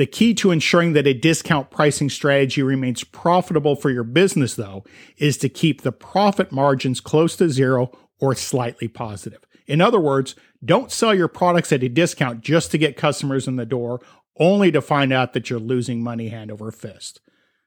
The 0.00 0.06
key 0.06 0.32
to 0.36 0.50
ensuring 0.50 0.94
that 0.94 1.06
a 1.06 1.12
discount 1.12 1.70
pricing 1.70 2.08
strategy 2.08 2.62
remains 2.62 3.04
profitable 3.04 3.76
for 3.76 3.90
your 3.90 4.02
business, 4.02 4.54
though, 4.54 4.82
is 5.18 5.36
to 5.36 5.50
keep 5.50 5.82
the 5.82 5.92
profit 5.92 6.50
margins 6.50 7.00
close 7.00 7.36
to 7.36 7.50
zero 7.50 7.92
or 8.18 8.34
slightly 8.34 8.88
positive. 8.88 9.44
In 9.66 9.82
other 9.82 10.00
words, 10.00 10.34
don't 10.64 10.90
sell 10.90 11.14
your 11.14 11.28
products 11.28 11.70
at 11.70 11.82
a 11.82 11.90
discount 11.90 12.40
just 12.40 12.70
to 12.70 12.78
get 12.78 12.96
customers 12.96 13.46
in 13.46 13.56
the 13.56 13.66
door, 13.66 14.00
only 14.38 14.72
to 14.72 14.80
find 14.80 15.12
out 15.12 15.34
that 15.34 15.50
you're 15.50 15.58
losing 15.58 16.02
money 16.02 16.30
hand 16.30 16.50
over 16.50 16.70
fist. 16.72 17.20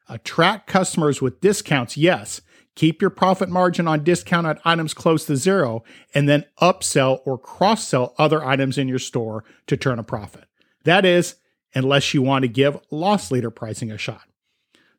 Attract 0.10 0.66
customers 0.66 1.22
with 1.22 1.40
discounts, 1.40 1.98
yes. 1.98 2.42
Keep 2.74 3.00
your 3.00 3.12
profit 3.12 3.50
margin 3.50 3.88
on 3.88 4.04
discounted 4.04 4.58
items 4.66 4.96
close 4.96 5.28
to 5.28 5.38
zero, 5.38 5.84
and 6.16 6.28
then 6.28 6.46
upsell 6.60 7.20
or 7.26 7.38
cross 7.38 7.88
sell 7.88 8.16
other 8.18 8.44
items 8.44 8.80
in 8.80 8.88
your 8.88 8.98
store 8.98 9.44
to 9.68 9.78
turn 9.78 10.00
a 10.00 10.04
profit. 10.04 10.46
That 10.84 11.06
is, 11.06 11.36
unless 11.76 12.14
you 12.14 12.22
want 12.22 12.44
to 12.44 12.48
give 12.48 12.80
loss 12.92 13.32
leader 13.32 13.50
pricing 13.50 13.92
a 13.92 13.98
shot. 13.98 14.24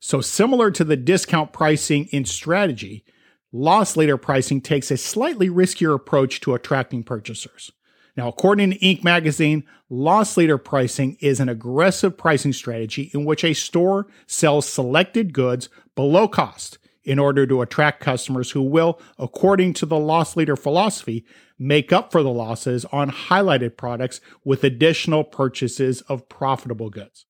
So, 0.01 0.21
similar 0.21 0.71
to 0.73 0.85
the 0.85 0.97
discount 0.97 1.53
pricing 1.53 2.07
in 2.07 2.25
strategy, 2.25 3.05
loss 3.53 3.97
leader 3.97 4.19
pricing 4.19 4.61
takes 4.61 4.91
a 4.91 4.97
slightly 4.97 5.49
riskier 5.49 5.95
approach 5.95 6.41
to 6.41 6.55
attracting 6.55 7.05
purchasers. 7.05 7.73
Now, 8.17 8.29
according 8.29 8.71
to 8.71 8.79
Inc. 8.79 9.03
magazine, 9.03 9.65
loss 9.89 10.37
leader 10.37 10.59
pricing 10.59 11.17
is 11.21 11.41
an 11.41 11.49
aggressive 11.49 12.17
pricing 12.17 12.53
strategy 12.53 13.11
in 13.13 13.25
which 13.25 13.45
a 13.45 13.55
store 13.55 14.07
sells 14.27 14.69
selected 14.69 15.33
goods 15.33 15.69
below 15.97 16.29
cost 16.29 16.79
in 17.03 17.19
order 17.19 17.47
to 17.47 17.61
attract 17.61 18.01
customers 18.01 18.53
who 18.53 18.63
will, 18.63 19.01
according 19.19 19.75
to 19.75 19.87
the 19.87 19.99
loss 19.99 20.37
leader 20.37 20.57
philosophy, 20.57 21.25
make 21.59 21.93
up 21.93 22.11
for 22.11 22.23
the 22.23 22.31
losses 22.31 22.85
on 22.87 23.11
highlighted 23.11 23.77
products 23.77 24.21
with 24.45 24.65
additional 24.65 25.25
purchases 25.25 26.01
of 26.03 26.29
profitable 26.29 26.91
goods. 26.91 27.27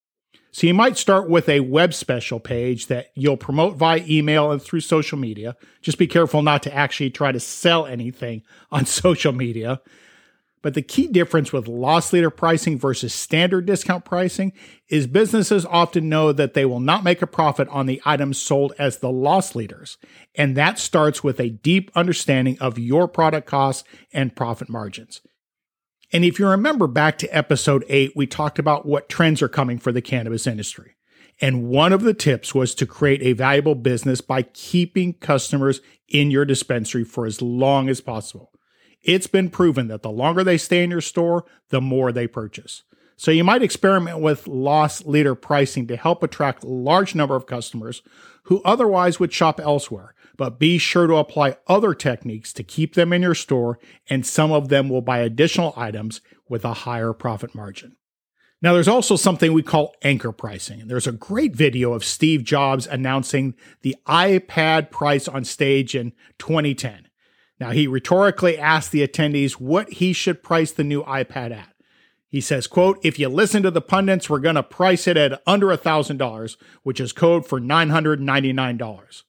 So 0.54 0.68
you 0.68 0.74
might 0.74 0.96
start 0.96 1.28
with 1.28 1.48
a 1.48 1.60
web 1.60 1.92
special 1.92 2.38
page 2.38 2.86
that 2.86 3.08
you'll 3.16 3.36
promote 3.36 3.76
via 3.76 4.04
email 4.08 4.52
and 4.52 4.62
through 4.62 4.80
social 4.80 5.18
media. 5.18 5.56
Just 5.82 5.98
be 5.98 6.06
careful 6.06 6.42
not 6.42 6.62
to 6.62 6.72
actually 6.72 7.10
try 7.10 7.32
to 7.32 7.40
sell 7.40 7.86
anything 7.86 8.42
on 8.70 8.86
social 8.86 9.32
media. 9.32 9.80
But 10.64 10.72
the 10.72 10.80
key 10.80 11.08
difference 11.08 11.52
with 11.52 11.68
loss 11.68 12.10
leader 12.10 12.30
pricing 12.30 12.78
versus 12.78 13.12
standard 13.12 13.66
discount 13.66 14.06
pricing 14.06 14.54
is 14.88 15.06
businesses 15.06 15.66
often 15.66 16.08
know 16.08 16.32
that 16.32 16.54
they 16.54 16.64
will 16.64 16.80
not 16.80 17.04
make 17.04 17.20
a 17.20 17.26
profit 17.26 17.68
on 17.68 17.84
the 17.84 18.00
items 18.06 18.38
sold 18.38 18.72
as 18.78 18.96
the 18.96 19.10
loss 19.10 19.54
leaders. 19.54 19.98
And 20.34 20.56
that 20.56 20.78
starts 20.78 21.22
with 21.22 21.38
a 21.38 21.50
deep 21.50 21.90
understanding 21.94 22.56
of 22.60 22.78
your 22.78 23.06
product 23.06 23.46
costs 23.46 23.86
and 24.10 24.34
profit 24.34 24.70
margins. 24.70 25.20
And 26.14 26.24
if 26.24 26.38
you 26.38 26.48
remember 26.48 26.86
back 26.86 27.18
to 27.18 27.36
episode 27.36 27.84
eight, 27.90 28.12
we 28.16 28.26
talked 28.26 28.58
about 28.58 28.86
what 28.86 29.10
trends 29.10 29.42
are 29.42 29.48
coming 29.48 29.78
for 29.78 29.92
the 29.92 30.00
cannabis 30.00 30.46
industry. 30.46 30.96
And 31.42 31.68
one 31.68 31.92
of 31.92 32.04
the 32.04 32.14
tips 32.14 32.54
was 32.54 32.74
to 32.76 32.86
create 32.86 33.20
a 33.20 33.34
valuable 33.34 33.74
business 33.74 34.22
by 34.22 34.40
keeping 34.40 35.12
customers 35.12 35.82
in 36.08 36.30
your 36.30 36.46
dispensary 36.46 37.04
for 37.04 37.26
as 37.26 37.42
long 37.42 37.90
as 37.90 38.00
possible. 38.00 38.53
It's 39.04 39.26
been 39.26 39.50
proven 39.50 39.88
that 39.88 40.02
the 40.02 40.10
longer 40.10 40.42
they 40.42 40.58
stay 40.58 40.82
in 40.82 40.90
your 40.90 41.00
store, 41.00 41.44
the 41.68 41.80
more 41.80 42.10
they 42.10 42.26
purchase. 42.26 42.82
So 43.16 43.30
you 43.30 43.44
might 43.44 43.62
experiment 43.62 44.20
with 44.20 44.48
loss 44.48 45.04
leader 45.04 45.34
pricing 45.34 45.86
to 45.86 45.96
help 45.96 46.22
attract 46.22 46.64
a 46.64 46.68
large 46.68 47.14
number 47.14 47.36
of 47.36 47.46
customers 47.46 48.02
who 48.44 48.60
otherwise 48.64 49.20
would 49.20 49.32
shop 49.32 49.60
elsewhere 49.60 50.14
but 50.36 50.58
be 50.58 50.78
sure 50.78 51.06
to 51.06 51.16
apply 51.16 51.56
other 51.66 51.94
techniques 51.94 52.52
to 52.54 52.62
keep 52.62 52.94
them 52.94 53.12
in 53.12 53.22
your 53.22 53.34
store, 53.34 53.78
and 54.08 54.26
some 54.26 54.52
of 54.52 54.68
them 54.68 54.88
will 54.88 55.00
buy 55.00 55.18
additional 55.18 55.74
items 55.76 56.20
with 56.48 56.64
a 56.64 56.74
higher 56.74 57.12
profit 57.12 57.54
margin. 57.54 57.96
Now, 58.60 58.72
there's 58.72 58.88
also 58.88 59.16
something 59.16 59.52
we 59.52 59.62
call 59.62 59.94
anchor 60.02 60.32
pricing. 60.32 60.86
There's 60.86 61.06
a 61.06 61.12
great 61.12 61.54
video 61.54 61.92
of 61.92 62.04
Steve 62.04 62.44
Jobs 62.44 62.86
announcing 62.86 63.54
the 63.82 63.96
iPad 64.06 64.90
price 64.90 65.28
on 65.28 65.44
stage 65.44 65.94
in 65.94 66.12
2010. 66.38 67.03
Now, 67.64 67.70
he 67.70 67.86
rhetorically 67.86 68.58
asked 68.58 68.92
the 68.92 69.08
attendees 69.08 69.52
what 69.52 69.88
he 69.94 70.12
should 70.12 70.42
price 70.42 70.70
the 70.70 70.84
new 70.84 71.02
iPad 71.04 71.50
at. 71.50 71.72
He 72.28 72.42
says, 72.42 72.66
quote, 72.66 72.98
if 73.02 73.18
you 73.18 73.30
listen 73.30 73.62
to 73.62 73.70
the 73.70 73.80
pundits, 73.80 74.28
we're 74.28 74.40
going 74.40 74.56
to 74.56 74.62
price 74.62 75.06
it 75.06 75.16
at 75.16 75.40
under 75.46 75.68
$1,000, 75.68 76.56
which 76.82 77.00
is 77.00 77.14
code 77.14 77.46
for 77.46 77.58
$999. 77.58 79.22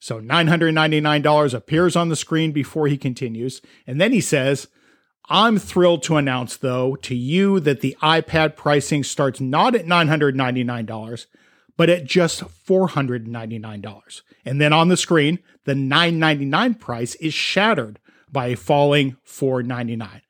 So 0.00 0.20
$999 0.20 1.54
appears 1.54 1.94
on 1.94 2.08
the 2.08 2.16
screen 2.16 2.50
before 2.50 2.88
he 2.88 2.98
continues. 2.98 3.62
And 3.86 4.00
then 4.00 4.10
he 4.10 4.20
says, 4.20 4.66
I'm 5.28 5.56
thrilled 5.56 6.02
to 6.04 6.16
announce, 6.16 6.56
though, 6.56 6.96
to 6.96 7.14
you 7.14 7.60
that 7.60 7.82
the 7.82 7.96
iPad 8.02 8.56
pricing 8.56 9.04
starts 9.04 9.40
not 9.40 9.76
at 9.76 9.86
$999, 9.86 11.26
but 11.76 11.88
at 11.88 12.04
just 12.04 12.42
$499. 12.66 14.22
And 14.44 14.60
then 14.60 14.72
on 14.72 14.88
the 14.88 14.96
screen, 14.96 15.38
the 15.70 15.76
999 15.76 16.74
price 16.74 17.14
is 17.16 17.32
shattered 17.32 18.00
by 18.28 18.48
a 18.48 18.56
falling 18.56 19.16
499. 19.22 20.20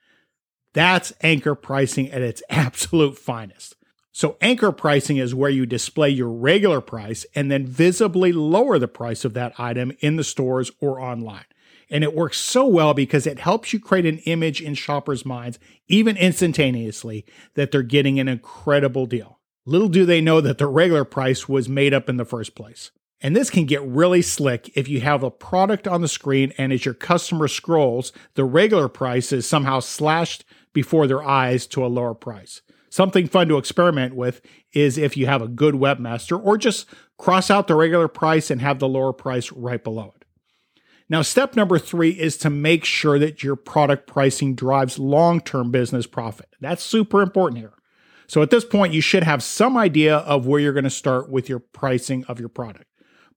That's 0.75 1.14
anchor 1.23 1.54
pricing 1.54 2.11
at 2.11 2.20
its 2.20 2.42
absolute 2.50 3.16
finest. 3.16 3.75
So, 4.12 4.37
anchor 4.42 4.70
pricing 4.70 5.16
is 5.16 5.35
where 5.35 5.49
you 5.49 5.64
display 5.64 6.11
your 6.11 6.28
regular 6.28 6.82
price 6.82 7.25
and 7.35 7.50
then 7.50 7.66
visibly 7.66 8.32
lower 8.32 8.78
the 8.78 8.87
price 8.87 9.25
of 9.25 9.32
that 9.32 9.59
item 9.59 9.92
in 10.00 10.16
the 10.16 10.25
stores 10.25 10.70
or 10.78 11.00
online. 11.00 11.47
And 11.88 12.04
it 12.04 12.14
works 12.14 12.37
so 12.37 12.66
well 12.66 12.92
because 12.92 13.26
it 13.26 13.38
helps 13.38 13.73
you 13.73 13.80
create 13.80 14.04
an 14.04 14.18
image 14.26 14.61
in 14.61 14.75
shoppers' 14.75 15.25
minds, 15.25 15.59
even 15.88 16.18
instantaneously, 16.18 17.25
that 17.54 17.70
they're 17.70 17.82
getting 17.82 18.20
an 18.20 18.28
incredible 18.28 19.06
deal. 19.06 19.40
Little 19.64 19.88
do 19.88 20.04
they 20.04 20.20
know 20.20 20.42
that 20.42 20.59
the 20.59 20.66
regular 20.66 21.06
price 21.06 21.49
was 21.49 21.66
made 21.66 21.94
up 21.94 22.11
in 22.11 22.18
the 22.18 22.26
first 22.26 22.54
place. 22.54 22.90
And 23.22 23.36
this 23.36 23.50
can 23.50 23.66
get 23.66 23.82
really 23.82 24.22
slick 24.22 24.70
if 24.74 24.88
you 24.88 25.00
have 25.00 25.22
a 25.22 25.30
product 25.30 25.86
on 25.86 26.00
the 26.00 26.08
screen 26.08 26.52
and 26.56 26.72
as 26.72 26.84
your 26.84 26.94
customer 26.94 27.48
scrolls, 27.48 28.12
the 28.34 28.44
regular 28.44 28.88
price 28.88 29.30
is 29.32 29.46
somehow 29.46 29.80
slashed 29.80 30.44
before 30.72 31.06
their 31.06 31.22
eyes 31.22 31.66
to 31.68 31.84
a 31.84 31.88
lower 31.88 32.14
price. 32.14 32.62
Something 32.88 33.28
fun 33.28 33.48
to 33.48 33.58
experiment 33.58 34.16
with 34.16 34.40
is 34.72 34.98
if 34.98 35.16
you 35.16 35.26
have 35.26 35.42
a 35.42 35.48
good 35.48 35.74
webmaster, 35.74 36.40
or 36.42 36.58
just 36.58 36.86
cross 37.18 37.50
out 37.50 37.68
the 37.68 37.76
regular 37.76 38.08
price 38.08 38.50
and 38.50 38.60
have 38.60 38.78
the 38.78 38.88
lower 38.88 39.12
price 39.12 39.52
right 39.52 39.82
below 39.82 40.12
it. 40.16 40.24
Now, 41.08 41.22
step 41.22 41.56
number 41.56 41.78
three 41.78 42.10
is 42.10 42.36
to 42.38 42.50
make 42.50 42.84
sure 42.84 43.18
that 43.18 43.42
your 43.42 43.56
product 43.56 44.06
pricing 44.06 44.54
drives 44.54 44.98
long 44.98 45.40
term 45.40 45.70
business 45.70 46.06
profit. 46.06 46.48
That's 46.60 46.82
super 46.82 47.20
important 47.20 47.58
here. 47.58 47.74
So, 48.28 48.42
at 48.42 48.50
this 48.50 48.64
point, 48.64 48.92
you 48.92 49.00
should 49.00 49.24
have 49.24 49.42
some 49.42 49.76
idea 49.76 50.18
of 50.18 50.46
where 50.46 50.60
you're 50.60 50.72
going 50.72 50.84
to 50.84 50.90
start 50.90 51.28
with 51.28 51.48
your 51.48 51.58
pricing 51.58 52.24
of 52.26 52.38
your 52.38 52.48
product. 52.48 52.89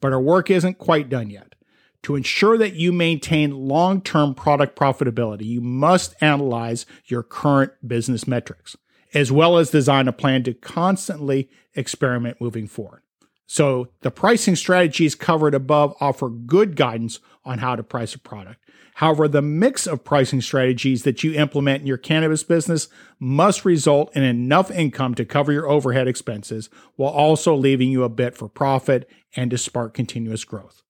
But 0.04 0.12
our 0.12 0.20
work 0.20 0.52
isn't 0.52 0.80
quite 0.80 1.08
done 1.08 1.30
yet. 1.30 1.56
To 2.02 2.18
ensure 2.18 2.58
that 2.58 2.74
you 2.74 2.92
maintain 2.92 3.56
long 3.70 4.02
term 4.02 4.36
product 4.36 4.78
profitability, 4.78 5.46
you 5.46 5.62
must 5.62 6.14
analyze 6.20 6.86
your 7.06 7.24
current 7.24 7.72
business 7.88 8.28
metrics 8.28 8.76
as 9.14 9.32
well 9.32 9.58
as 9.58 9.70
design 9.70 10.10
a 10.10 10.12
plan 10.12 10.44
to 10.44 10.54
constantly 10.54 11.50
experiment 11.74 12.42
moving 12.42 12.68
forward. 12.68 13.02
So, 13.46 13.88
the 14.02 14.12
pricing 14.12 14.58
strategies 14.58 15.16
covered 15.16 15.56
above 15.56 15.96
offer 16.02 16.28
good 16.28 16.76
guidance 16.76 17.22
on 17.46 17.60
how 17.60 17.78
to 17.78 17.84
price 17.84 18.14
a 18.14 18.20
product. 18.20 18.60
However, 18.96 19.28
the 19.28 19.42
mix 19.42 19.88
of 19.88 20.04
pricing 20.04 20.42
strategies 20.42 21.04
that 21.04 21.24
you 21.24 21.34
implement 21.34 21.82
in 21.82 21.88
your 21.88 21.98
cannabis 21.98 22.44
business 22.44 22.88
must 23.20 23.66
result 23.66 24.16
in 24.16 24.24
enough 24.24 24.70
income 24.70 25.16
to 25.16 25.26
cover 25.26 25.52
your 25.52 25.68
overhead 25.68 26.08
expenses 26.08 26.70
while 26.96 27.12
also 27.12 27.56
leaving 27.56 27.90
you 27.90 28.04
a 28.04 28.10
bit 28.10 28.38
for 28.38 28.48
profit 28.48 29.10
and 29.36 29.50
to 29.52 29.58
spark 29.58 29.94
continuous 29.94 30.44
growth. 30.44 30.84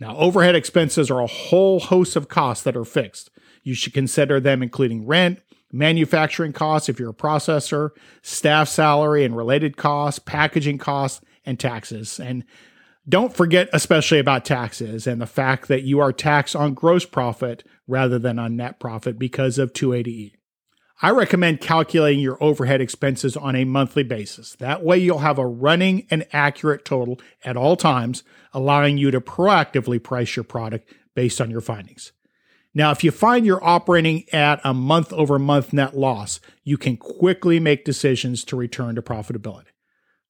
Now, 0.00 0.16
overhead 0.16 0.56
expenses 0.56 1.10
are 1.10 1.20
a 1.20 1.26
whole 1.26 1.78
host 1.78 2.16
of 2.16 2.28
costs 2.28 2.64
that 2.64 2.76
are 2.76 2.84
fixed. 2.84 3.30
You 3.62 3.74
should 3.74 3.92
consider 3.92 4.40
them 4.40 4.62
including 4.62 5.06
rent, 5.06 5.40
manufacturing 5.70 6.52
costs 6.52 6.88
if 6.88 6.98
you're 6.98 7.10
a 7.10 7.14
processor, 7.14 7.90
staff 8.22 8.68
salary 8.68 9.24
and 9.24 9.36
related 9.36 9.76
costs, 9.76 10.18
packaging 10.18 10.78
costs, 10.78 11.20
and 11.44 11.60
taxes. 11.60 12.18
And 12.18 12.44
don't 13.08 13.34
forget, 13.34 13.68
especially 13.72 14.18
about 14.18 14.44
taxes 14.44 15.06
and 15.06 15.20
the 15.20 15.26
fact 15.26 15.68
that 15.68 15.82
you 15.82 16.00
are 16.00 16.12
taxed 16.12 16.54
on 16.54 16.74
gross 16.74 17.04
profit 17.04 17.64
rather 17.86 18.18
than 18.18 18.38
on 18.38 18.56
net 18.56 18.78
profit 18.78 19.18
because 19.18 19.58
of 19.58 19.72
280E. 19.72 20.32
I 21.02 21.10
recommend 21.10 21.62
calculating 21.62 22.20
your 22.20 22.36
overhead 22.42 22.82
expenses 22.82 23.34
on 23.34 23.56
a 23.56 23.64
monthly 23.64 24.02
basis. 24.02 24.54
That 24.56 24.84
way, 24.84 24.98
you'll 24.98 25.20
have 25.20 25.38
a 25.38 25.46
running 25.46 26.06
and 26.10 26.26
accurate 26.30 26.84
total 26.84 27.18
at 27.42 27.56
all 27.56 27.74
times, 27.74 28.22
allowing 28.52 28.98
you 28.98 29.10
to 29.10 29.20
proactively 29.20 30.02
price 30.02 30.36
your 30.36 30.44
product 30.44 30.92
based 31.14 31.40
on 31.40 31.50
your 31.50 31.62
findings. 31.62 32.12
Now, 32.74 32.90
if 32.90 33.02
you 33.02 33.10
find 33.10 33.46
you're 33.46 33.64
operating 33.64 34.24
at 34.32 34.60
a 34.62 34.74
month 34.74 35.12
over 35.14 35.38
month 35.38 35.72
net 35.72 35.96
loss, 35.96 36.38
you 36.64 36.76
can 36.76 36.98
quickly 36.98 37.58
make 37.58 37.84
decisions 37.84 38.44
to 38.44 38.56
return 38.56 38.94
to 38.94 39.02
profitability. 39.02 39.68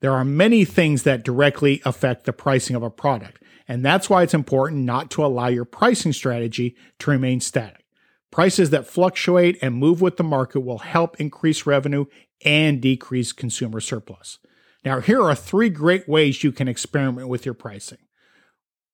There 0.00 0.12
are 0.12 0.25
many 0.25 0.64
things 0.64 1.02
that 1.02 1.25
directly 1.25 1.83
affect 1.85 2.25
the 2.25 2.33
pricing 2.33 2.75
of 2.75 2.83
a 2.83 2.90
product, 2.90 3.42
and 3.69 3.85
that's 3.85 4.09
why 4.09 4.23
it's 4.23 4.35
important 4.35 4.85
not 4.85 5.11
to 5.12 5.25
allow 5.25 5.49
your 5.49 5.64
pricing 5.64 6.12
strategy 6.12 6.75
to 7.00 7.11
remain 7.11 7.40
static. 7.40 7.85
Prices 8.30 8.71
that 8.71 8.87
fluctuate 8.87 9.59
and 9.61 9.75
move 9.75 10.00
with 10.00 10.16
the 10.16 10.25
market 10.25 10.61
will 10.61 10.78
help 10.78 11.21
increase 11.21 11.66
revenue 11.66 12.07
and 12.45 12.80
decrease 12.80 13.33
consumer 13.33 13.80
surplus. 13.80 14.38
Now, 14.85 15.00
here 15.00 15.23
are 15.23 15.35
three 15.35 15.69
great 15.69 16.09
ways 16.09 16.42
you 16.42 16.52
can 16.52 16.69
experiment 16.69 17.28
with 17.28 17.45
your 17.45 17.54
pricing. 17.54 17.99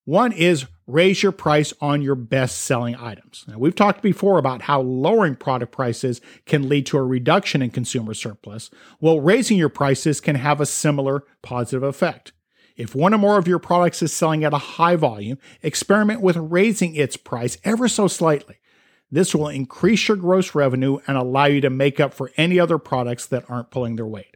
One 0.05 0.33
is 0.33 0.67
raise 0.87 1.23
your 1.23 1.33
price 1.33 1.73
on 1.81 2.03
your 2.03 2.15
best 2.15 2.59
selling 2.59 2.95
items. 2.97 3.45
Now, 3.49 3.59
we've 3.59 3.75
talked 3.75 4.03
before 4.03 4.39
about 4.39 4.63
how 4.63 4.81
lowering 4.81 5.35
product 5.35 5.73
prices 5.73 6.21
can 6.45 6.69
lead 6.69 6.87
to 6.87 6.99
a 6.99 7.03
reduction 7.03 7.63
in 7.63 7.71
consumer 7.71 8.15
surplus. 8.15 8.71
Well, 9.01 9.21
raising 9.21 9.59
your 9.59 9.69
prices 9.69 10.21
can 10.21 10.37
have 10.37 10.61
a 10.61 10.67
similar 10.67 11.25
positive 11.43 11.83
effect. 11.83 12.33
If 12.77 12.95
one 12.95 13.15
or 13.15 13.19
more 13.19 13.39
of 13.39 13.49
your 13.49 13.59
products 13.59 14.03
is 14.03 14.13
selling 14.13 14.45
at 14.45 14.53
a 14.53 14.59
high 14.59 14.97
volume, 14.97 15.39
experiment 15.63 16.21
with 16.21 16.37
raising 16.37 16.95
its 16.95 17.17
price 17.17 17.57
ever 17.65 17.89
so 17.89 18.07
slightly. 18.07 18.57
This 19.11 19.35
will 19.35 19.49
increase 19.49 20.09
your 20.09 20.17
gross 20.17 20.55
revenue 20.55 20.99
and 21.07 21.17
allow 21.17 21.47
you 21.47 21.61
to 21.63 21.71
make 21.71 22.01
up 22.01 22.13
for 22.13 22.33
any 22.37 22.61
other 22.61 22.79
products 22.79 23.27
that 23.27 23.49
aren't 23.49 23.71
pulling 23.71 23.97
their 23.97 24.07
weight. 24.07 24.36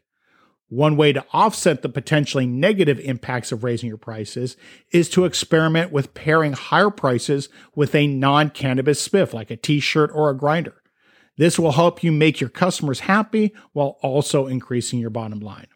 One 0.71 0.97
way 0.97 1.13
to 1.13 1.27
offset 1.33 1.83
the 1.83 1.89
potentially 1.89 2.47
negative 2.47 3.01
impacts 3.01 3.51
of 3.51 3.65
raising 3.65 3.89
your 3.89 3.99
prices 3.99 4.57
is 4.93 5.09
to 5.11 5.25
experiment 5.25 5.91
with 5.91 6.15
pairing 6.15 6.53
higher 6.53 6.91
prices 6.91 7.49
with 7.75 7.93
a 7.93 8.07
non 8.07 8.51
cannabis 8.51 9.07
spiff 9.07 9.33
like 9.33 9.51
a 9.51 9.57
t 9.57 9.81
shirt 9.81 10.13
or 10.15 10.31
a 10.31 10.37
grinder. 10.37 10.81
This 11.37 11.59
will 11.59 11.73
help 11.73 12.05
you 12.05 12.13
make 12.13 12.41
your 12.41 12.51
customers 12.51 13.01
happy 13.01 13.53
while 13.73 13.99
also 14.01 14.47
increasing 14.47 15.01
your 15.01 15.11
bottom 15.11 15.41
line. 15.41 15.67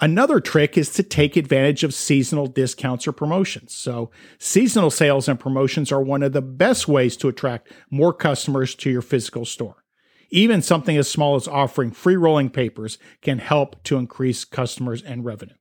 Another 0.00 0.40
trick 0.40 0.78
is 0.78 0.90
to 0.90 1.02
take 1.02 1.36
advantage 1.36 1.84
of 1.84 1.92
seasonal 1.92 2.46
discounts 2.46 3.06
or 3.06 3.12
promotions. 3.12 3.74
So, 3.74 4.10
seasonal 4.38 4.90
sales 4.90 5.28
and 5.28 5.38
promotions 5.38 5.92
are 5.92 6.02
one 6.02 6.22
of 6.22 6.32
the 6.32 6.42
best 6.42 6.88
ways 6.88 7.18
to 7.18 7.28
attract 7.28 7.70
more 7.90 8.14
customers 8.14 8.74
to 8.76 8.90
your 8.90 9.02
physical 9.02 9.44
store. 9.44 9.84
Even 10.30 10.62
something 10.62 10.96
as 10.96 11.08
small 11.08 11.36
as 11.36 11.48
offering 11.48 11.90
free 11.90 12.16
rolling 12.16 12.50
papers 12.50 12.98
can 13.22 13.38
help 13.38 13.82
to 13.84 13.96
increase 13.96 14.44
customers 14.44 15.02
and 15.02 15.24
revenue. 15.24 15.54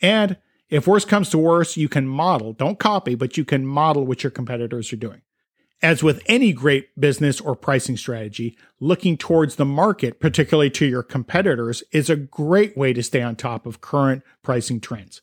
And 0.00 0.38
if 0.68 0.86
worse 0.86 1.04
comes 1.04 1.30
to 1.30 1.38
worse, 1.38 1.76
you 1.76 1.88
can 1.88 2.08
model, 2.08 2.52
don't 2.52 2.78
copy, 2.78 3.14
but 3.14 3.36
you 3.36 3.44
can 3.44 3.66
model 3.66 4.06
what 4.06 4.24
your 4.24 4.30
competitors 4.30 4.92
are 4.92 4.96
doing. 4.96 5.22
As 5.82 6.02
with 6.02 6.22
any 6.26 6.52
great 6.52 6.98
business 6.98 7.40
or 7.40 7.54
pricing 7.54 7.98
strategy, 7.98 8.56
looking 8.80 9.18
towards 9.18 9.56
the 9.56 9.66
market, 9.66 10.20
particularly 10.20 10.70
to 10.70 10.86
your 10.86 11.02
competitors, 11.02 11.84
is 11.92 12.08
a 12.08 12.16
great 12.16 12.76
way 12.76 12.94
to 12.94 13.02
stay 13.02 13.20
on 13.20 13.36
top 13.36 13.66
of 13.66 13.82
current 13.82 14.22
pricing 14.42 14.80
trends. 14.80 15.20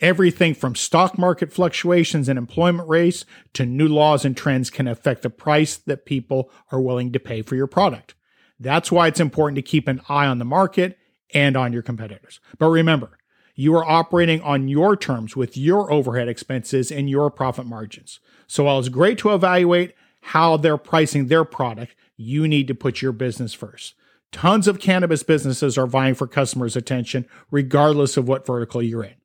Everything 0.00 0.54
from 0.54 0.76
stock 0.76 1.18
market 1.18 1.52
fluctuations 1.52 2.28
and 2.28 2.38
employment 2.38 2.88
rates 2.88 3.24
to 3.54 3.66
new 3.66 3.88
laws 3.88 4.24
and 4.24 4.36
trends 4.36 4.70
can 4.70 4.86
affect 4.86 5.22
the 5.22 5.30
price 5.30 5.76
that 5.76 6.06
people 6.06 6.50
are 6.70 6.80
willing 6.80 7.10
to 7.12 7.18
pay 7.18 7.42
for 7.42 7.56
your 7.56 7.66
product. 7.66 8.14
That's 8.60 8.92
why 8.92 9.08
it's 9.08 9.18
important 9.18 9.56
to 9.56 9.62
keep 9.62 9.88
an 9.88 10.00
eye 10.08 10.26
on 10.26 10.38
the 10.38 10.44
market 10.44 10.98
and 11.34 11.56
on 11.56 11.72
your 11.72 11.82
competitors. 11.82 12.38
But 12.58 12.68
remember, 12.68 13.18
you 13.56 13.74
are 13.74 13.84
operating 13.84 14.40
on 14.42 14.68
your 14.68 14.96
terms 14.96 15.34
with 15.34 15.56
your 15.56 15.92
overhead 15.92 16.28
expenses 16.28 16.92
and 16.92 17.10
your 17.10 17.28
profit 17.28 17.66
margins. 17.66 18.20
So 18.46 18.64
while 18.64 18.78
it's 18.78 18.88
great 18.88 19.18
to 19.18 19.34
evaluate 19.34 19.94
how 20.20 20.56
they're 20.56 20.78
pricing 20.78 21.26
their 21.26 21.44
product, 21.44 21.96
you 22.16 22.46
need 22.46 22.68
to 22.68 22.74
put 22.74 23.02
your 23.02 23.12
business 23.12 23.52
first. 23.52 23.94
Tons 24.30 24.68
of 24.68 24.78
cannabis 24.78 25.24
businesses 25.24 25.76
are 25.76 25.86
vying 25.88 26.14
for 26.14 26.28
customers' 26.28 26.76
attention, 26.76 27.26
regardless 27.50 28.16
of 28.16 28.28
what 28.28 28.46
vertical 28.46 28.80
you're 28.80 29.04
in. 29.04 29.17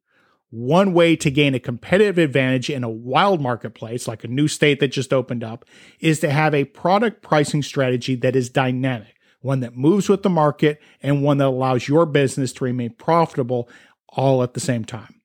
One 0.55 0.93
way 0.93 1.15
to 1.15 1.31
gain 1.31 1.55
a 1.55 1.59
competitive 1.59 2.19
advantage 2.19 2.69
in 2.69 2.83
a 2.83 2.89
wild 2.89 3.41
marketplace, 3.41 4.07
like 4.07 4.23
a 4.23 4.27
new 4.27 4.47
state 4.47 4.79
that 4.81 4.89
just 4.89 5.11
opened 5.11 5.43
up, 5.43 5.65
is 5.99 6.19
to 6.19 6.29
have 6.29 6.53
a 6.53 6.65
product 6.65 7.23
pricing 7.23 7.63
strategy 7.63 8.13
that 8.17 8.35
is 8.35 8.51
dynamic, 8.51 9.15
one 9.41 9.61
that 9.61 9.75
moves 9.75 10.09
with 10.09 10.21
the 10.21 10.29
market, 10.29 10.79
and 11.01 11.23
one 11.23 11.39
that 11.39 11.47
allows 11.47 11.87
your 11.87 12.05
business 12.05 12.53
to 12.53 12.65
remain 12.65 12.91
profitable 12.91 13.67
all 14.09 14.43
at 14.43 14.53
the 14.53 14.59
same 14.59 14.85
time. 14.85 15.21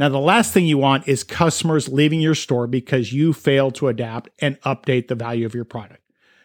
Now, 0.00 0.08
the 0.08 0.18
last 0.18 0.52
thing 0.52 0.66
you 0.66 0.78
want 0.78 1.06
is 1.06 1.22
customers 1.22 1.88
leaving 1.88 2.20
your 2.20 2.34
store 2.34 2.66
because 2.66 3.12
you 3.12 3.32
failed 3.32 3.76
to 3.76 3.86
adapt 3.86 4.30
and 4.40 4.60
update 4.62 5.06
the 5.06 5.14
value 5.14 5.46
of 5.46 5.54
your 5.54 5.64
product. 5.64 6.02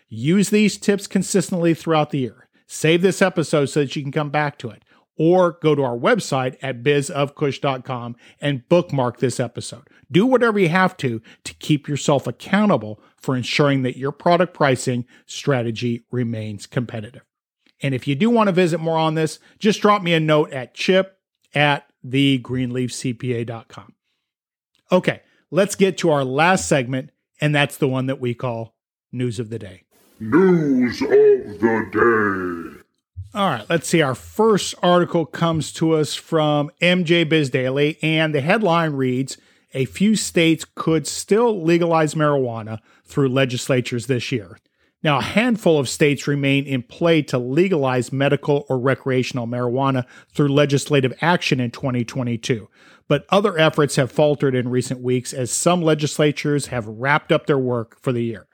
Use 0.10 0.52
these 0.52 0.78
tips 0.78 1.08
consistently 1.08 1.74
throughout 1.74 2.12
the 2.12 2.20
year. 2.20 2.50
Save 2.68 3.02
this 3.02 3.20
episode 3.20 3.66
so 3.66 3.80
that 3.80 3.96
you 3.96 4.04
can 4.04 4.12
come 4.12 4.30
back 4.30 4.60
to 4.60 4.70
it, 4.70 4.84
or 5.18 5.54
go 5.62 5.76
to 5.76 5.84
our 5.84 5.98
website 5.98 6.58
at 6.62 6.84
bizofkush.com 6.84 8.16
and 8.40 8.68
bookmark 8.70 9.20
this 9.20 9.40
episode. 9.40 9.88
Do 10.12 10.26
whatever 10.26 10.60
you 10.60 10.70
have 10.70 10.96
to 10.98 11.22
to 11.44 11.54
keep 11.56 11.88
yourself 11.88 12.28
accountable 12.28 13.02
for 13.18 13.36
ensuring 13.36 13.82
that 13.84 13.98
your 13.98 14.12
product 14.12 14.54
pricing 14.54 15.06
strategy 15.26 16.06
remains 16.12 16.66
competitive. 16.66 17.24
And 17.82 17.94
if 17.94 18.08
you 18.08 18.16
do 18.16 18.30
want 18.30 18.48
to 18.48 18.54
visit 18.54 18.80
more 18.80 18.98
on 18.98 19.16
this, 19.16 19.40
just 19.60 19.82
drop 19.82 20.02
me 20.02 20.14
a 20.14 20.20
note 20.20 20.52
at 20.52 20.74
chip 20.74 21.20
at 21.54 21.88
thegreenleafcpa.com. 22.06 23.94
Okay, 24.92 25.22
let's 25.52 25.76
get 25.76 25.98
to 26.00 26.10
our 26.10 26.24
last 26.24 26.68
segment, 26.68 27.12
and 27.42 27.54
that's 27.54 27.78
the 27.78 27.88
one 27.88 28.06
that 28.08 28.20
we 28.20 28.34
call 28.34 28.76
News 29.12 29.40
of 29.40 29.50
the 29.50 29.60
Day. 29.60 29.84
News 30.20 31.02
of 31.02 31.10
the 31.10 32.74
Day. 32.74 32.84
All 33.34 33.50
right, 33.50 33.66
let's 33.70 33.88
see. 33.88 34.02
Our 34.02 34.16
first 34.16 34.74
article 34.82 35.26
comes 35.26 35.72
to 35.74 35.94
us 35.94 36.16
from 36.16 36.72
MJ 36.82 37.28
Biz 37.28 37.50
Daily, 37.50 37.98
and 38.02 38.34
the 38.34 38.42
headline 38.42 38.94
reads 38.94 39.38
A 39.74 39.86
few 39.86 40.16
states 40.16 40.66
could 40.76 41.06
still 41.06 41.64
legalize 41.64 42.14
marijuana 42.16 42.80
through 43.06 43.30
legislatures 43.30 44.08
this 44.08 44.32
year. 44.32 44.58
Now, 45.04 45.20
a 45.20 45.24
handful 45.24 45.78
of 45.78 45.88
states 45.88 46.28
remain 46.28 46.66
in 46.66 46.84
play 46.84 47.22
to 47.24 47.38
legalize 47.38 48.12
medical 48.12 48.66
or 48.70 48.80
recreational 48.80 49.46
marijuana 49.46 50.06
through 50.34 50.48
legislative 50.48 51.14
action 51.22 51.60
in 51.60 51.72
2022. 51.72 52.68
But 53.08 53.26
other 53.30 53.58
efforts 53.58 53.98
have 53.98 54.12
faltered 54.12 54.56
in 54.56 54.70
recent 54.70 55.02
weeks 55.02 55.34
as 55.34 55.52
some 55.52 55.82
legislatures 55.82 56.68
have 56.68 56.88
wrapped 56.88 57.32
up 57.32 57.46
their 57.46 57.60
work 57.60 58.02
for 58.02 58.12
the 58.12 58.24
year. 58.24 58.48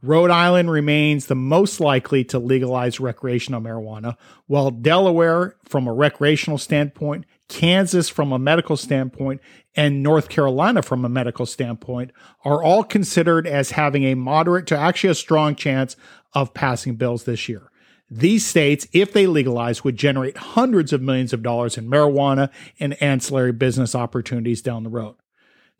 Rhode 0.00 0.30
Island 0.30 0.70
remains 0.70 1.26
the 1.26 1.34
most 1.34 1.80
likely 1.80 2.22
to 2.26 2.38
legalize 2.38 3.00
recreational 3.00 3.60
marijuana, 3.60 4.16
while 4.46 4.70
Delaware, 4.70 5.56
from 5.64 5.88
a 5.88 5.92
recreational 5.92 6.58
standpoint, 6.58 7.24
Kansas, 7.48 8.08
from 8.08 8.30
a 8.30 8.38
medical 8.38 8.76
standpoint, 8.76 9.40
and 9.74 10.02
North 10.02 10.28
Carolina, 10.28 10.82
from 10.82 11.04
a 11.04 11.08
medical 11.08 11.46
standpoint, 11.46 12.12
are 12.44 12.62
all 12.62 12.84
considered 12.84 13.46
as 13.46 13.72
having 13.72 14.04
a 14.04 14.14
moderate 14.14 14.66
to 14.68 14.78
actually 14.78 15.10
a 15.10 15.14
strong 15.14 15.56
chance 15.56 15.96
of 16.32 16.54
passing 16.54 16.94
bills 16.94 17.24
this 17.24 17.48
year. 17.48 17.70
These 18.08 18.46
states, 18.46 18.86
if 18.92 19.12
they 19.12 19.26
legalize, 19.26 19.82
would 19.82 19.96
generate 19.96 20.36
hundreds 20.36 20.92
of 20.92 21.02
millions 21.02 21.32
of 21.32 21.42
dollars 21.42 21.76
in 21.76 21.88
marijuana 21.88 22.50
and 22.78 23.02
ancillary 23.02 23.52
business 23.52 23.94
opportunities 23.94 24.62
down 24.62 24.84
the 24.84 24.90
road. 24.90 25.16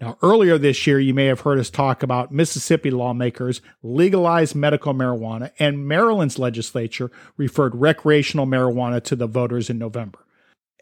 Now, 0.00 0.16
earlier 0.22 0.58
this 0.58 0.87
year, 0.87 1.00
you 1.00 1.12
may 1.12 1.26
have 1.26 1.40
heard 1.40 1.58
us 1.58 1.70
talk 1.70 2.04
about 2.04 2.30
Mississippi 2.30 2.90
lawmakers 2.90 3.61
legalized 3.82 4.54
medical 4.54 4.94
marijuana, 4.94 5.50
and 5.58 5.88
Maryland's 5.88 6.38
legislature 6.38 7.11
referred 7.37 7.74
recreational 7.74 8.46
marijuana 8.46 9.02
to 9.04 9.16
the 9.16 9.26
voters 9.26 9.68
in 9.68 9.78
November. 9.78 10.20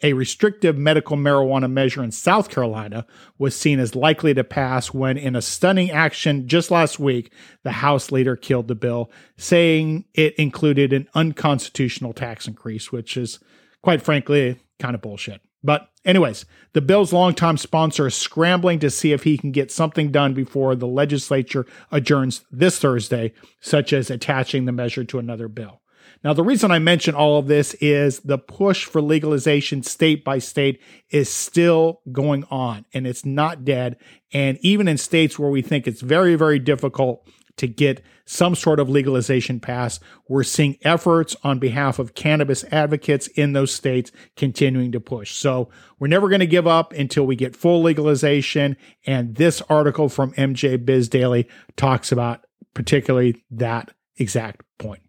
A 0.02 0.12
restrictive 0.12 0.76
medical 0.76 1.16
marijuana 1.16 1.72
measure 1.72 2.04
in 2.04 2.12
South 2.12 2.50
Carolina 2.50 3.06
was 3.38 3.56
seen 3.56 3.80
as 3.80 3.94
likely 3.94 4.34
to 4.34 4.44
pass 4.44 4.92
when, 4.92 5.16
in 5.16 5.34
a 5.34 5.40
stunning 5.40 5.90
action 5.90 6.46
just 6.46 6.70
last 6.70 7.00
week, 7.00 7.32
the 7.62 7.72
House 7.72 8.12
leader 8.12 8.36
killed 8.36 8.68
the 8.68 8.74
bill, 8.74 9.10
saying 9.38 10.04
it 10.12 10.34
included 10.34 10.92
an 10.92 11.08
unconstitutional 11.14 12.12
tax 12.12 12.46
increase, 12.46 12.92
which 12.92 13.16
is, 13.16 13.38
quite 13.82 14.02
frankly, 14.02 14.60
kind 14.78 14.94
of 14.94 15.00
bullshit. 15.00 15.40
But, 15.66 15.90
anyways, 16.04 16.46
the 16.74 16.80
bill's 16.80 17.12
longtime 17.12 17.56
sponsor 17.56 18.06
is 18.06 18.14
scrambling 18.14 18.78
to 18.78 18.90
see 18.90 19.12
if 19.12 19.24
he 19.24 19.36
can 19.36 19.50
get 19.50 19.72
something 19.72 20.12
done 20.12 20.32
before 20.32 20.76
the 20.76 20.86
legislature 20.86 21.66
adjourns 21.90 22.44
this 22.52 22.78
Thursday, 22.78 23.32
such 23.60 23.92
as 23.92 24.08
attaching 24.08 24.64
the 24.64 24.72
measure 24.72 25.02
to 25.04 25.18
another 25.18 25.48
bill. 25.48 25.80
Now, 26.22 26.32
the 26.32 26.44
reason 26.44 26.70
I 26.70 26.78
mention 26.78 27.14
all 27.14 27.38
of 27.38 27.48
this 27.48 27.74
is 27.74 28.20
the 28.20 28.38
push 28.38 28.84
for 28.84 29.02
legalization 29.02 29.82
state 29.82 30.24
by 30.24 30.38
state 30.38 30.80
is 31.10 31.28
still 31.28 32.00
going 32.10 32.44
on 32.50 32.84
and 32.94 33.06
it's 33.06 33.24
not 33.24 33.64
dead. 33.64 33.96
And 34.32 34.58
even 34.62 34.88
in 34.88 34.98
states 34.98 35.38
where 35.38 35.50
we 35.50 35.62
think 35.62 35.86
it's 35.86 36.00
very, 36.00 36.36
very 36.36 36.58
difficult 36.58 37.28
to 37.56 37.66
get 37.66 38.02
some 38.24 38.54
sort 38.54 38.80
of 38.80 38.88
legalization 38.88 39.60
passed. 39.60 40.02
We're 40.28 40.42
seeing 40.42 40.76
efforts 40.82 41.36
on 41.42 41.58
behalf 41.58 41.98
of 41.98 42.14
cannabis 42.14 42.64
advocates 42.70 43.28
in 43.28 43.52
those 43.52 43.72
states 43.72 44.12
continuing 44.36 44.92
to 44.92 45.00
push. 45.00 45.32
So 45.32 45.68
we're 45.98 46.08
never 46.08 46.28
going 46.28 46.40
to 46.40 46.46
give 46.46 46.66
up 46.66 46.92
until 46.92 47.26
we 47.26 47.36
get 47.36 47.56
full 47.56 47.82
legalization. 47.82 48.76
And 49.06 49.36
this 49.36 49.62
article 49.68 50.08
from 50.08 50.32
MJ 50.32 50.84
Biz 50.84 51.08
Daily 51.08 51.48
talks 51.76 52.12
about 52.12 52.44
particularly 52.74 53.42
that 53.50 53.92
exact 54.18 54.62
point. 54.78 55.02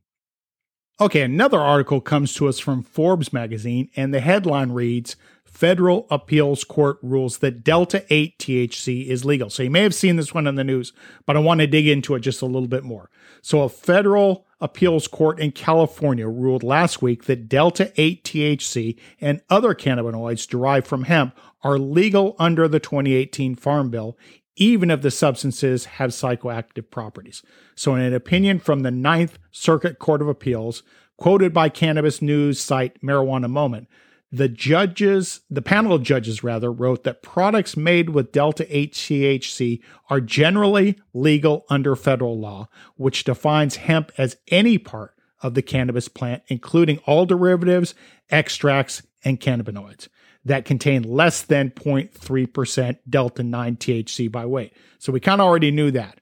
Okay, 0.99 1.21
another 1.21 1.59
article 1.59 2.01
comes 2.01 2.33
to 2.35 2.47
us 2.47 2.57
from 2.57 2.81
Forbes 2.81 3.31
magazine, 3.31 3.89
and 3.95 4.11
the 4.11 4.19
headline 4.19 4.71
reads 4.71 5.15
federal 5.57 6.05
appeals 6.11 6.63
court 6.63 6.99
rules 7.01 7.39
that 7.39 7.63
Delta 7.63 8.05
8 8.11 8.37
THC 8.37 9.07
is 9.07 9.25
legal. 9.25 9.49
So 9.49 9.63
you 9.63 9.71
may 9.71 9.81
have 9.81 9.95
seen 9.95 10.15
this 10.15 10.31
one 10.31 10.45
in 10.45 10.53
the 10.53 10.63
news, 10.63 10.93
but 11.25 11.35
I 11.35 11.39
want 11.39 11.61
to 11.61 11.67
dig 11.67 11.87
into 11.87 12.13
it 12.13 12.19
just 12.19 12.43
a 12.43 12.45
little 12.45 12.67
bit 12.67 12.83
more. 12.83 13.09
So 13.41 13.63
a 13.63 13.69
federal 13.69 14.45
appeals 14.61 15.07
court 15.07 15.39
in 15.39 15.51
California 15.51 16.27
ruled 16.27 16.61
last 16.61 17.01
week 17.01 17.23
that 17.23 17.49
Delta 17.49 17.91
8 17.97 18.23
THC 18.23 18.99
and 19.19 19.41
other 19.49 19.73
cannabinoids 19.73 20.47
derived 20.47 20.85
from 20.85 21.05
hemp 21.05 21.35
are 21.63 21.79
legal 21.79 22.35
under 22.37 22.67
the 22.67 22.79
2018 22.79 23.55
Farm 23.55 23.89
Bill, 23.89 24.15
even 24.57 24.91
if 24.91 25.01
the 25.01 25.09
substances 25.09 25.85
have 25.85 26.11
psychoactive 26.11 26.91
properties. 26.91 27.41
So, 27.73 27.95
in 27.95 28.01
an 28.01 28.13
opinion 28.13 28.59
from 28.59 28.81
the 28.81 28.91
Ninth 28.91 29.39
Circuit 29.49 29.97
Court 29.97 30.21
of 30.21 30.27
Appeals, 30.27 30.83
quoted 31.17 31.51
by 31.51 31.69
cannabis 31.69 32.21
news 32.21 32.59
site 32.59 33.01
Marijuana 33.01 33.49
Moment, 33.49 33.87
the 34.31 34.49
judges, 34.49 35.41
the 35.49 35.61
panel 35.61 35.93
of 35.93 36.03
judges 36.03 36.43
rather, 36.43 36.71
wrote 36.71 37.03
that 37.03 37.21
products 37.21 37.77
made 37.77 38.09
with 38.09 38.31
Delta 38.31 38.65
8 38.69 38.93
THC 38.93 39.81
are 40.09 40.19
generally 40.19 40.99
legal 41.13 41.65
under 41.69 41.95
federal 41.95 42.39
law, 42.39 42.67
which 42.95 43.23
defines 43.23 43.77
hemp 43.77 44.11
as 44.17 44.37
any 44.49 44.77
part 44.77 45.13
of 45.41 45.53
the 45.53 45.61
cannabis 45.61 46.07
plant, 46.07 46.43
including 46.47 46.97
all 47.05 47.25
derivatives, 47.25 47.95
extracts, 48.29 49.01
and 49.23 49.39
cannabinoids 49.39 50.07
that 50.45 50.65
contain 50.65 51.03
less 51.03 51.41
than 51.41 51.69
0.3% 51.71 52.97
Delta 53.09 53.43
9 53.43 53.75
THC 53.75 54.31
by 54.31 54.45
weight. 54.45 54.73
So 54.97 55.11
we 55.11 55.19
kind 55.19 55.41
of 55.41 55.47
already 55.47 55.71
knew 55.71 55.91
that. 55.91 56.19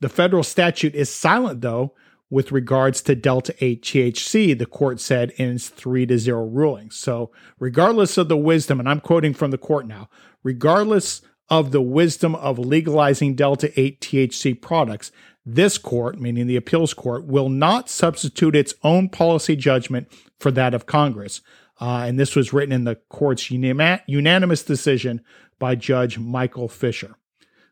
The 0.00 0.08
federal 0.08 0.42
statute 0.42 0.94
is 0.94 1.12
silent, 1.12 1.60
though, 1.60 1.94
with 2.30 2.52
regards 2.52 3.00
to 3.02 3.14
delta 3.14 3.54
8 3.60 3.82
THC, 3.82 4.58
the 4.58 4.66
court 4.66 5.00
said 5.00 5.30
in 5.36 5.50
its 5.50 5.68
3 5.68 6.06
to 6.06 6.18
0 6.18 6.46
ruling. 6.46 6.90
So, 6.90 7.30
regardless 7.58 8.18
of 8.18 8.28
the 8.28 8.36
wisdom, 8.36 8.78
and 8.80 8.88
I'm 8.88 9.00
quoting 9.00 9.34
from 9.34 9.50
the 9.50 9.58
court 9.58 9.86
now, 9.86 10.08
regardless 10.42 11.22
of 11.48 11.70
the 11.70 11.80
wisdom 11.80 12.34
of 12.34 12.58
legalizing 12.58 13.34
delta 13.34 13.72
8 13.80 14.00
THC 14.00 14.60
products, 14.60 15.10
this 15.46 15.78
court, 15.78 16.20
meaning 16.20 16.46
the 16.46 16.56
appeals 16.56 16.92
court, 16.92 17.24
will 17.24 17.48
not 17.48 17.88
substitute 17.88 18.54
its 18.54 18.74
own 18.82 19.08
policy 19.08 19.56
judgment 19.56 20.08
for 20.38 20.50
that 20.50 20.74
of 20.74 20.84
Congress. 20.84 21.40
Uh, 21.80 22.04
and 22.06 22.20
this 22.20 22.36
was 22.36 22.52
written 22.52 22.72
in 22.72 22.84
the 22.84 22.96
court's 23.08 23.50
unanimous 23.50 24.62
decision 24.62 25.22
by 25.58 25.74
Judge 25.74 26.18
Michael 26.18 26.68
Fisher. 26.68 27.14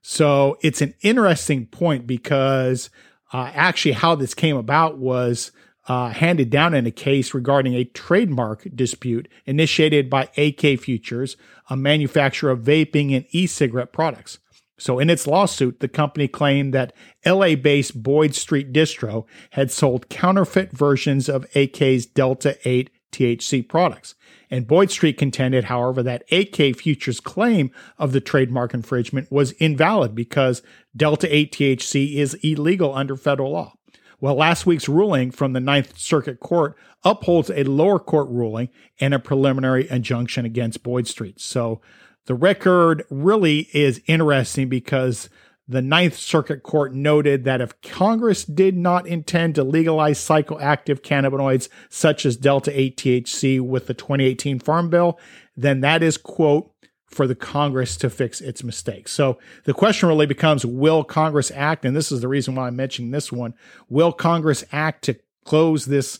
So 0.00 0.56
it's 0.62 0.80
an 0.80 0.94
interesting 1.02 1.66
point 1.66 2.06
because 2.06 2.88
uh, 3.36 3.52
actually, 3.54 3.92
how 3.92 4.14
this 4.14 4.32
came 4.32 4.56
about 4.56 4.96
was 4.96 5.52
uh, 5.88 6.08
handed 6.08 6.48
down 6.48 6.72
in 6.72 6.86
a 6.86 6.90
case 6.90 7.34
regarding 7.34 7.74
a 7.74 7.84
trademark 7.84 8.66
dispute 8.74 9.28
initiated 9.44 10.08
by 10.08 10.30
AK 10.38 10.80
Futures, 10.80 11.36
a 11.68 11.76
manufacturer 11.76 12.50
of 12.50 12.60
vaping 12.60 13.14
and 13.14 13.26
e 13.32 13.46
cigarette 13.46 13.92
products. 13.92 14.38
So, 14.78 14.98
in 14.98 15.10
its 15.10 15.26
lawsuit, 15.26 15.80
the 15.80 15.88
company 15.88 16.28
claimed 16.28 16.72
that 16.72 16.94
LA 17.26 17.56
based 17.56 18.02
Boyd 18.02 18.34
Street 18.34 18.72
Distro 18.72 19.26
had 19.50 19.70
sold 19.70 20.08
counterfeit 20.08 20.72
versions 20.72 21.28
of 21.28 21.44
AK's 21.54 22.06
Delta 22.06 22.56
8 22.64 22.88
THC 23.16 23.68
products. 23.68 24.14
And 24.50 24.66
Boyd 24.66 24.90
Street 24.90 25.18
contended, 25.18 25.64
however, 25.64 26.02
that 26.02 26.24
AK 26.30 26.76
Futures' 26.76 27.20
claim 27.20 27.70
of 27.98 28.12
the 28.12 28.20
trademark 28.20 28.74
infringement 28.74 29.30
was 29.32 29.52
invalid 29.52 30.14
because 30.14 30.62
Delta 30.96 31.34
8 31.34 31.52
THC 31.52 32.16
is 32.16 32.34
illegal 32.42 32.94
under 32.94 33.16
federal 33.16 33.52
law. 33.52 33.74
Well, 34.20 34.36
last 34.36 34.64
week's 34.64 34.88
ruling 34.88 35.30
from 35.30 35.52
the 35.52 35.60
Ninth 35.60 35.98
Circuit 35.98 36.40
Court 36.40 36.76
upholds 37.04 37.50
a 37.50 37.64
lower 37.64 37.98
court 37.98 38.28
ruling 38.30 38.70
and 38.98 39.12
a 39.12 39.18
preliminary 39.18 39.90
injunction 39.90 40.46
against 40.46 40.82
Boyd 40.82 41.06
Street. 41.06 41.40
So 41.40 41.80
the 42.26 42.34
record 42.34 43.04
really 43.10 43.68
is 43.72 44.00
interesting 44.06 44.68
because 44.68 45.28
the 45.68 45.82
Ninth 45.82 46.16
Circuit 46.16 46.62
Court 46.62 46.94
noted 46.94 47.44
that 47.44 47.60
if 47.60 47.80
Congress 47.80 48.44
did 48.44 48.76
not 48.76 49.06
intend 49.06 49.56
to 49.56 49.64
legalize 49.64 50.18
psychoactive 50.18 51.00
cannabinoids 51.00 51.68
such 51.88 52.24
as 52.24 52.36
Delta 52.36 52.78
8 52.78 52.96
THC 52.96 53.60
with 53.60 53.86
the 53.86 53.94
2018 53.94 54.60
Farm 54.60 54.90
Bill, 54.90 55.18
then 55.56 55.80
that 55.80 56.02
is, 56.02 56.16
quote, 56.16 56.70
for 57.08 57.26
the 57.26 57.34
Congress 57.34 57.96
to 57.96 58.10
fix 58.10 58.40
its 58.40 58.62
mistakes. 58.62 59.12
So 59.12 59.38
the 59.64 59.74
question 59.74 60.08
really 60.08 60.26
becomes 60.26 60.66
will 60.66 61.02
Congress 61.02 61.50
act? 61.54 61.84
And 61.84 61.96
this 61.96 62.12
is 62.12 62.20
the 62.20 62.28
reason 62.28 62.54
why 62.54 62.66
I'm 62.66 62.76
mentioning 62.76 63.10
this 63.10 63.32
one. 63.32 63.54
Will 63.88 64.12
Congress 64.12 64.64
act 64.72 65.04
to 65.04 65.18
close 65.44 65.86
this 65.86 66.18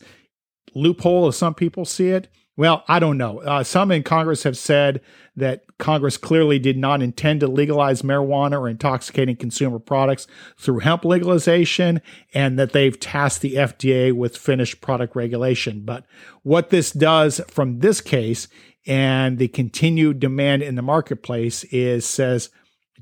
loophole, 0.74 1.26
as 1.26 1.36
some 1.36 1.54
people 1.54 1.84
see 1.84 2.08
it? 2.08 2.28
Well, 2.56 2.84
I 2.88 2.98
don't 2.98 3.18
know. 3.18 3.40
Uh, 3.40 3.62
some 3.62 3.90
in 3.90 4.02
Congress 4.02 4.44
have 4.44 4.56
said 4.56 5.02
that 5.36 5.64
Congress 5.78 6.16
clearly 6.16 6.58
did 6.58 6.78
not 6.78 7.02
intend 7.02 7.40
to 7.40 7.48
legalize 7.48 8.00
marijuana 8.00 8.58
or 8.58 8.68
intoxicating 8.68 9.36
consumer 9.36 9.78
products 9.78 10.26
through 10.56 10.78
hemp 10.78 11.04
legalization, 11.04 12.00
and 12.32 12.58
that 12.58 12.72
they've 12.72 12.98
tasked 12.98 13.42
the 13.42 13.54
FDA 13.54 14.12
with 14.12 14.38
finished 14.38 14.80
product 14.80 15.14
regulation. 15.14 15.82
But 15.84 16.06
what 16.42 16.70
this 16.70 16.90
does 16.92 17.42
from 17.48 17.80
this 17.80 18.00
case 18.00 18.48
and 18.86 19.38
the 19.38 19.48
continued 19.48 20.20
demand 20.20 20.62
in 20.62 20.76
the 20.76 20.82
marketplace 20.82 21.64
is 21.64 22.06
says 22.06 22.50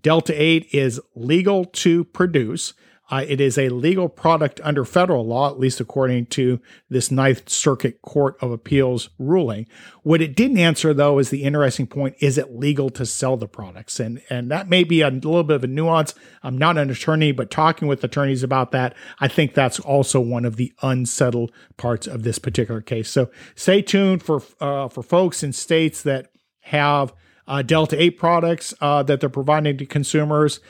Delta 0.03 0.33
8 0.41 0.69
is 0.73 1.01
legal 1.15 1.65
to 1.67 2.05
produce. 2.05 2.75
Uh, 3.11 3.25
it 3.29 3.41
is 3.41 3.59
a 3.59 3.69
legal 3.69 4.09
product 4.09 4.61
under 4.65 4.85
federal 4.85 5.27
law, 5.27 5.51
at 5.51 5.59
least 5.59 5.79
according 5.79 6.25
to 6.25 6.59
this 6.89 7.11
Ninth 7.11 7.51
Circuit 7.51 8.01
Court 8.01 8.37
of 8.41 8.51
Appeals 8.51 9.11
ruling. 9.19 9.67
What 10.03 10.23
it 10.23 10.35
didn't 10.35 10.59
answer, 10.59 10.95
though, 10.95 11.19
is 11.19 11.29
the 11.29 11.43
interesting 11.43 11.87
point: 11.87 12.17
is 12.21 12.39
it 12.39 12.55
legal 12.55 12.89
to 12.91 13.05
sell 13.05 13.37
the 13.37 13.47
products? 13.47 14.01
And 14.01 14.23
and 14.31 14.51
that 14.51 14.69
may 14.69 14.85
be 14.85 15.03
a 15.03 15.11
little 15.11 15.45
bit 15.45 15.57
of 15.57 15.65
a 15.65 15.69
nuance. 15.69 16.15
I'm 16.43 16.57
not 16.57 16.79
an 16.79 16.91
attorney, 16.91 17.33
but 17.33 17.51
talking 17.51 17.89
with 17.89 18.03
attorneys 18.03 18.43
about 18.43 18.73
that, 18.73 18.95
I 19.21 19.29
think 19.29 19.53
that's 19.53 19.81
also 19.81 20.21
one 20.21 20.47
of 20.47 20.57
the 20.57 20.73
unsettled 20.83 21.53
parts 21.77 22.07
of 22.07 22.23
this 22.23 22.39
particular 22.39 22.81
case. 22.81 23.11
So 23.11 23.31
stay 23.55 23.83
tuned 23.83 24.23
for 24.23 24.43
uh, 24.61 24.89
for 24.89 25.03
folks 25.03 25.43
in 25.43 25.53
states 25.53 26.03
that 26.03 26.31
have 26.63 27.13
uh, 27.47 27.63
Delta 27.63 28.01
8 28.01 28.19
products 28.19 28.73
uh, 28.81 29.03
that 29.03 29.21
they're 29.21 29.29
providing 29.29 29.77
to 29.79 29.87
consumers. 29.87 30.61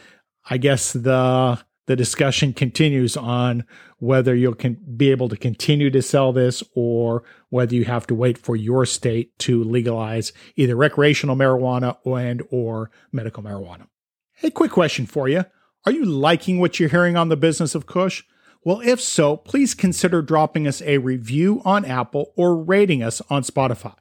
I 0.51 0.59
guess 0.59 0.93
the 0.93 1.63
the 1.87 1.97
discussion 1.97 2.53
continues 2.53 3.17
on 3.17 3.65
whether 3.99 4.35
you'll 4.35 4.55
can 4.55 4.79
be 4.97 5.11
able 5.11 5.29
to 5.29 5.37
continue 5.37 5.91
to 5.91 6.03
sell 6.03 6.33
this 6.33 6.63
or 6.75 7.23
whether 7.51 7.75
you 7.75 7.85
have 7.85 8.07
to 8.07 8.15
wait 8.15 8.39
for 8.39 8.57
your 8.57 8.87
state 8.87 9.39
to 9.39 9.63
legalize 9.63 10.33
either 10.57 10.77
recreational 10.77 11.37
marijuana 11.37 11.97
and 12.05 12.43
or 12.51 12.91
medical 13.13 13.43
marijuana. 13.43 13.87
Hey, 14.35 14.51
quick 14.51 14.71
question 14.71 15.07
for 15.07 15.29
you. 15.29 15.45
Are 15.87 15.93
you 15.93 16.05
liking 16.05 16.59
what 16.59 16.81
you're 16.81 16.89
hearing 16.89 17.17
on 17.17 17.29
the 17.29 17.37
business 17.37 17.75
of 17.75 17.87
Kush? 17.87 18.23
Well, 18.65 18.81
if 18.81 19.01
so, 19.01 19.37
please 19.37 19.75
consider 19.75 20.23
dropping 20.23 20.67
us 20.67 20.81
a 20.83 20.99
review 20.99 21.61
on 21.67 21.85
Apple 21.85 22.33
or 22.35 22.57
rating 22.57 23.03
us 23.03 23.21
on 23.29 23.43
Spotify. 23.43 23.95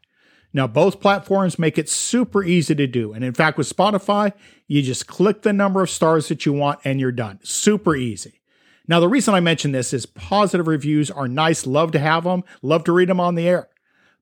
Now, 0.54 0.68
both 0.68 1.02
platforms 1.02 1.58
make 1.58 1.78
it 1.80 1.90
super 1.90 2.44
easy 2.44 2.76
to 2.76 2.86
do. 2.86 3.14
And 3.14 3.24
in 3.24 3.34
fact, 3.34 3.58
with 3.58 3.74
Spotify, 3.76 4.34
you 4.68 4.84
just 4.84 5.08
click 5.08 5.42
the 5.42 5.52
number 5.52 5.82
of 5.82 5.90
stars 5.90 6.28
that 6.28 6.46
you 6.46 6.54
want 6.54 6.80
and 6.84 7.00
you're 7.00 7.12
done. 7.12 7.40
Super 7.44 7.96
easy. 7.96 8.40
Now, 8.88 9.00
the 9.00 9.10
reason 9.10 9.34
I 9.34 9.40
mention 9.40 9.72
this 9.72 9.94
is 9.94 10.06
positive 10.06 10.68
reviews 10.68 11.10
are 11.10 11.28
nice. 11.28 11.66
Love 11.66 11.92
to 11.94 12.00
have 12.00 12.26
them, 12.26 12.44
love 12.62 12.84
to 12.84 12.92
read 12.92 13.10
them 13.10 13.20
on 13.20 13.36
the 13.36 13.48
air. 13.48 13.70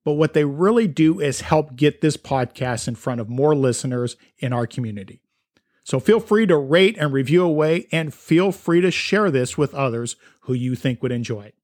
But 0.04 0.14
what 0.14 0.34
they 0.34 0.46
really 0.46 0.88
do 0.88 1.20
is 1.20 1.42
help 1.42 1.76
get 1.76 2.02
this 2.02 2.18
podcast 2.18 2.88
in 2.88 2.96
front 2.96 3.22
of 3.22 3.30
more 3.30 3.56
listeners 3.56 4.16
in 4.40 4.54
our 4.54 4.66
community. 4.66 5.22
So 5.84 6.00
feel 6.00 6.20
free 6.20 6.46
to 6.48 6.58
rate 6.58 6.96
and 6.98 7.12
review 7.12 7.44
away 7.44 7.88
and 7.92 8.14
feel 8.14 8.52
free 8.52 8.82
to 8.82 8.92
share 8.92 9.30
this 9.30 9.58
with 9.58 9.76
others 9.76 10.16
who 10.42 10.54
you 10.54 10.76
think 10.76 11.04
would 11.04 11.12
enjoy 11.12 11.42
it. 11.42 11.56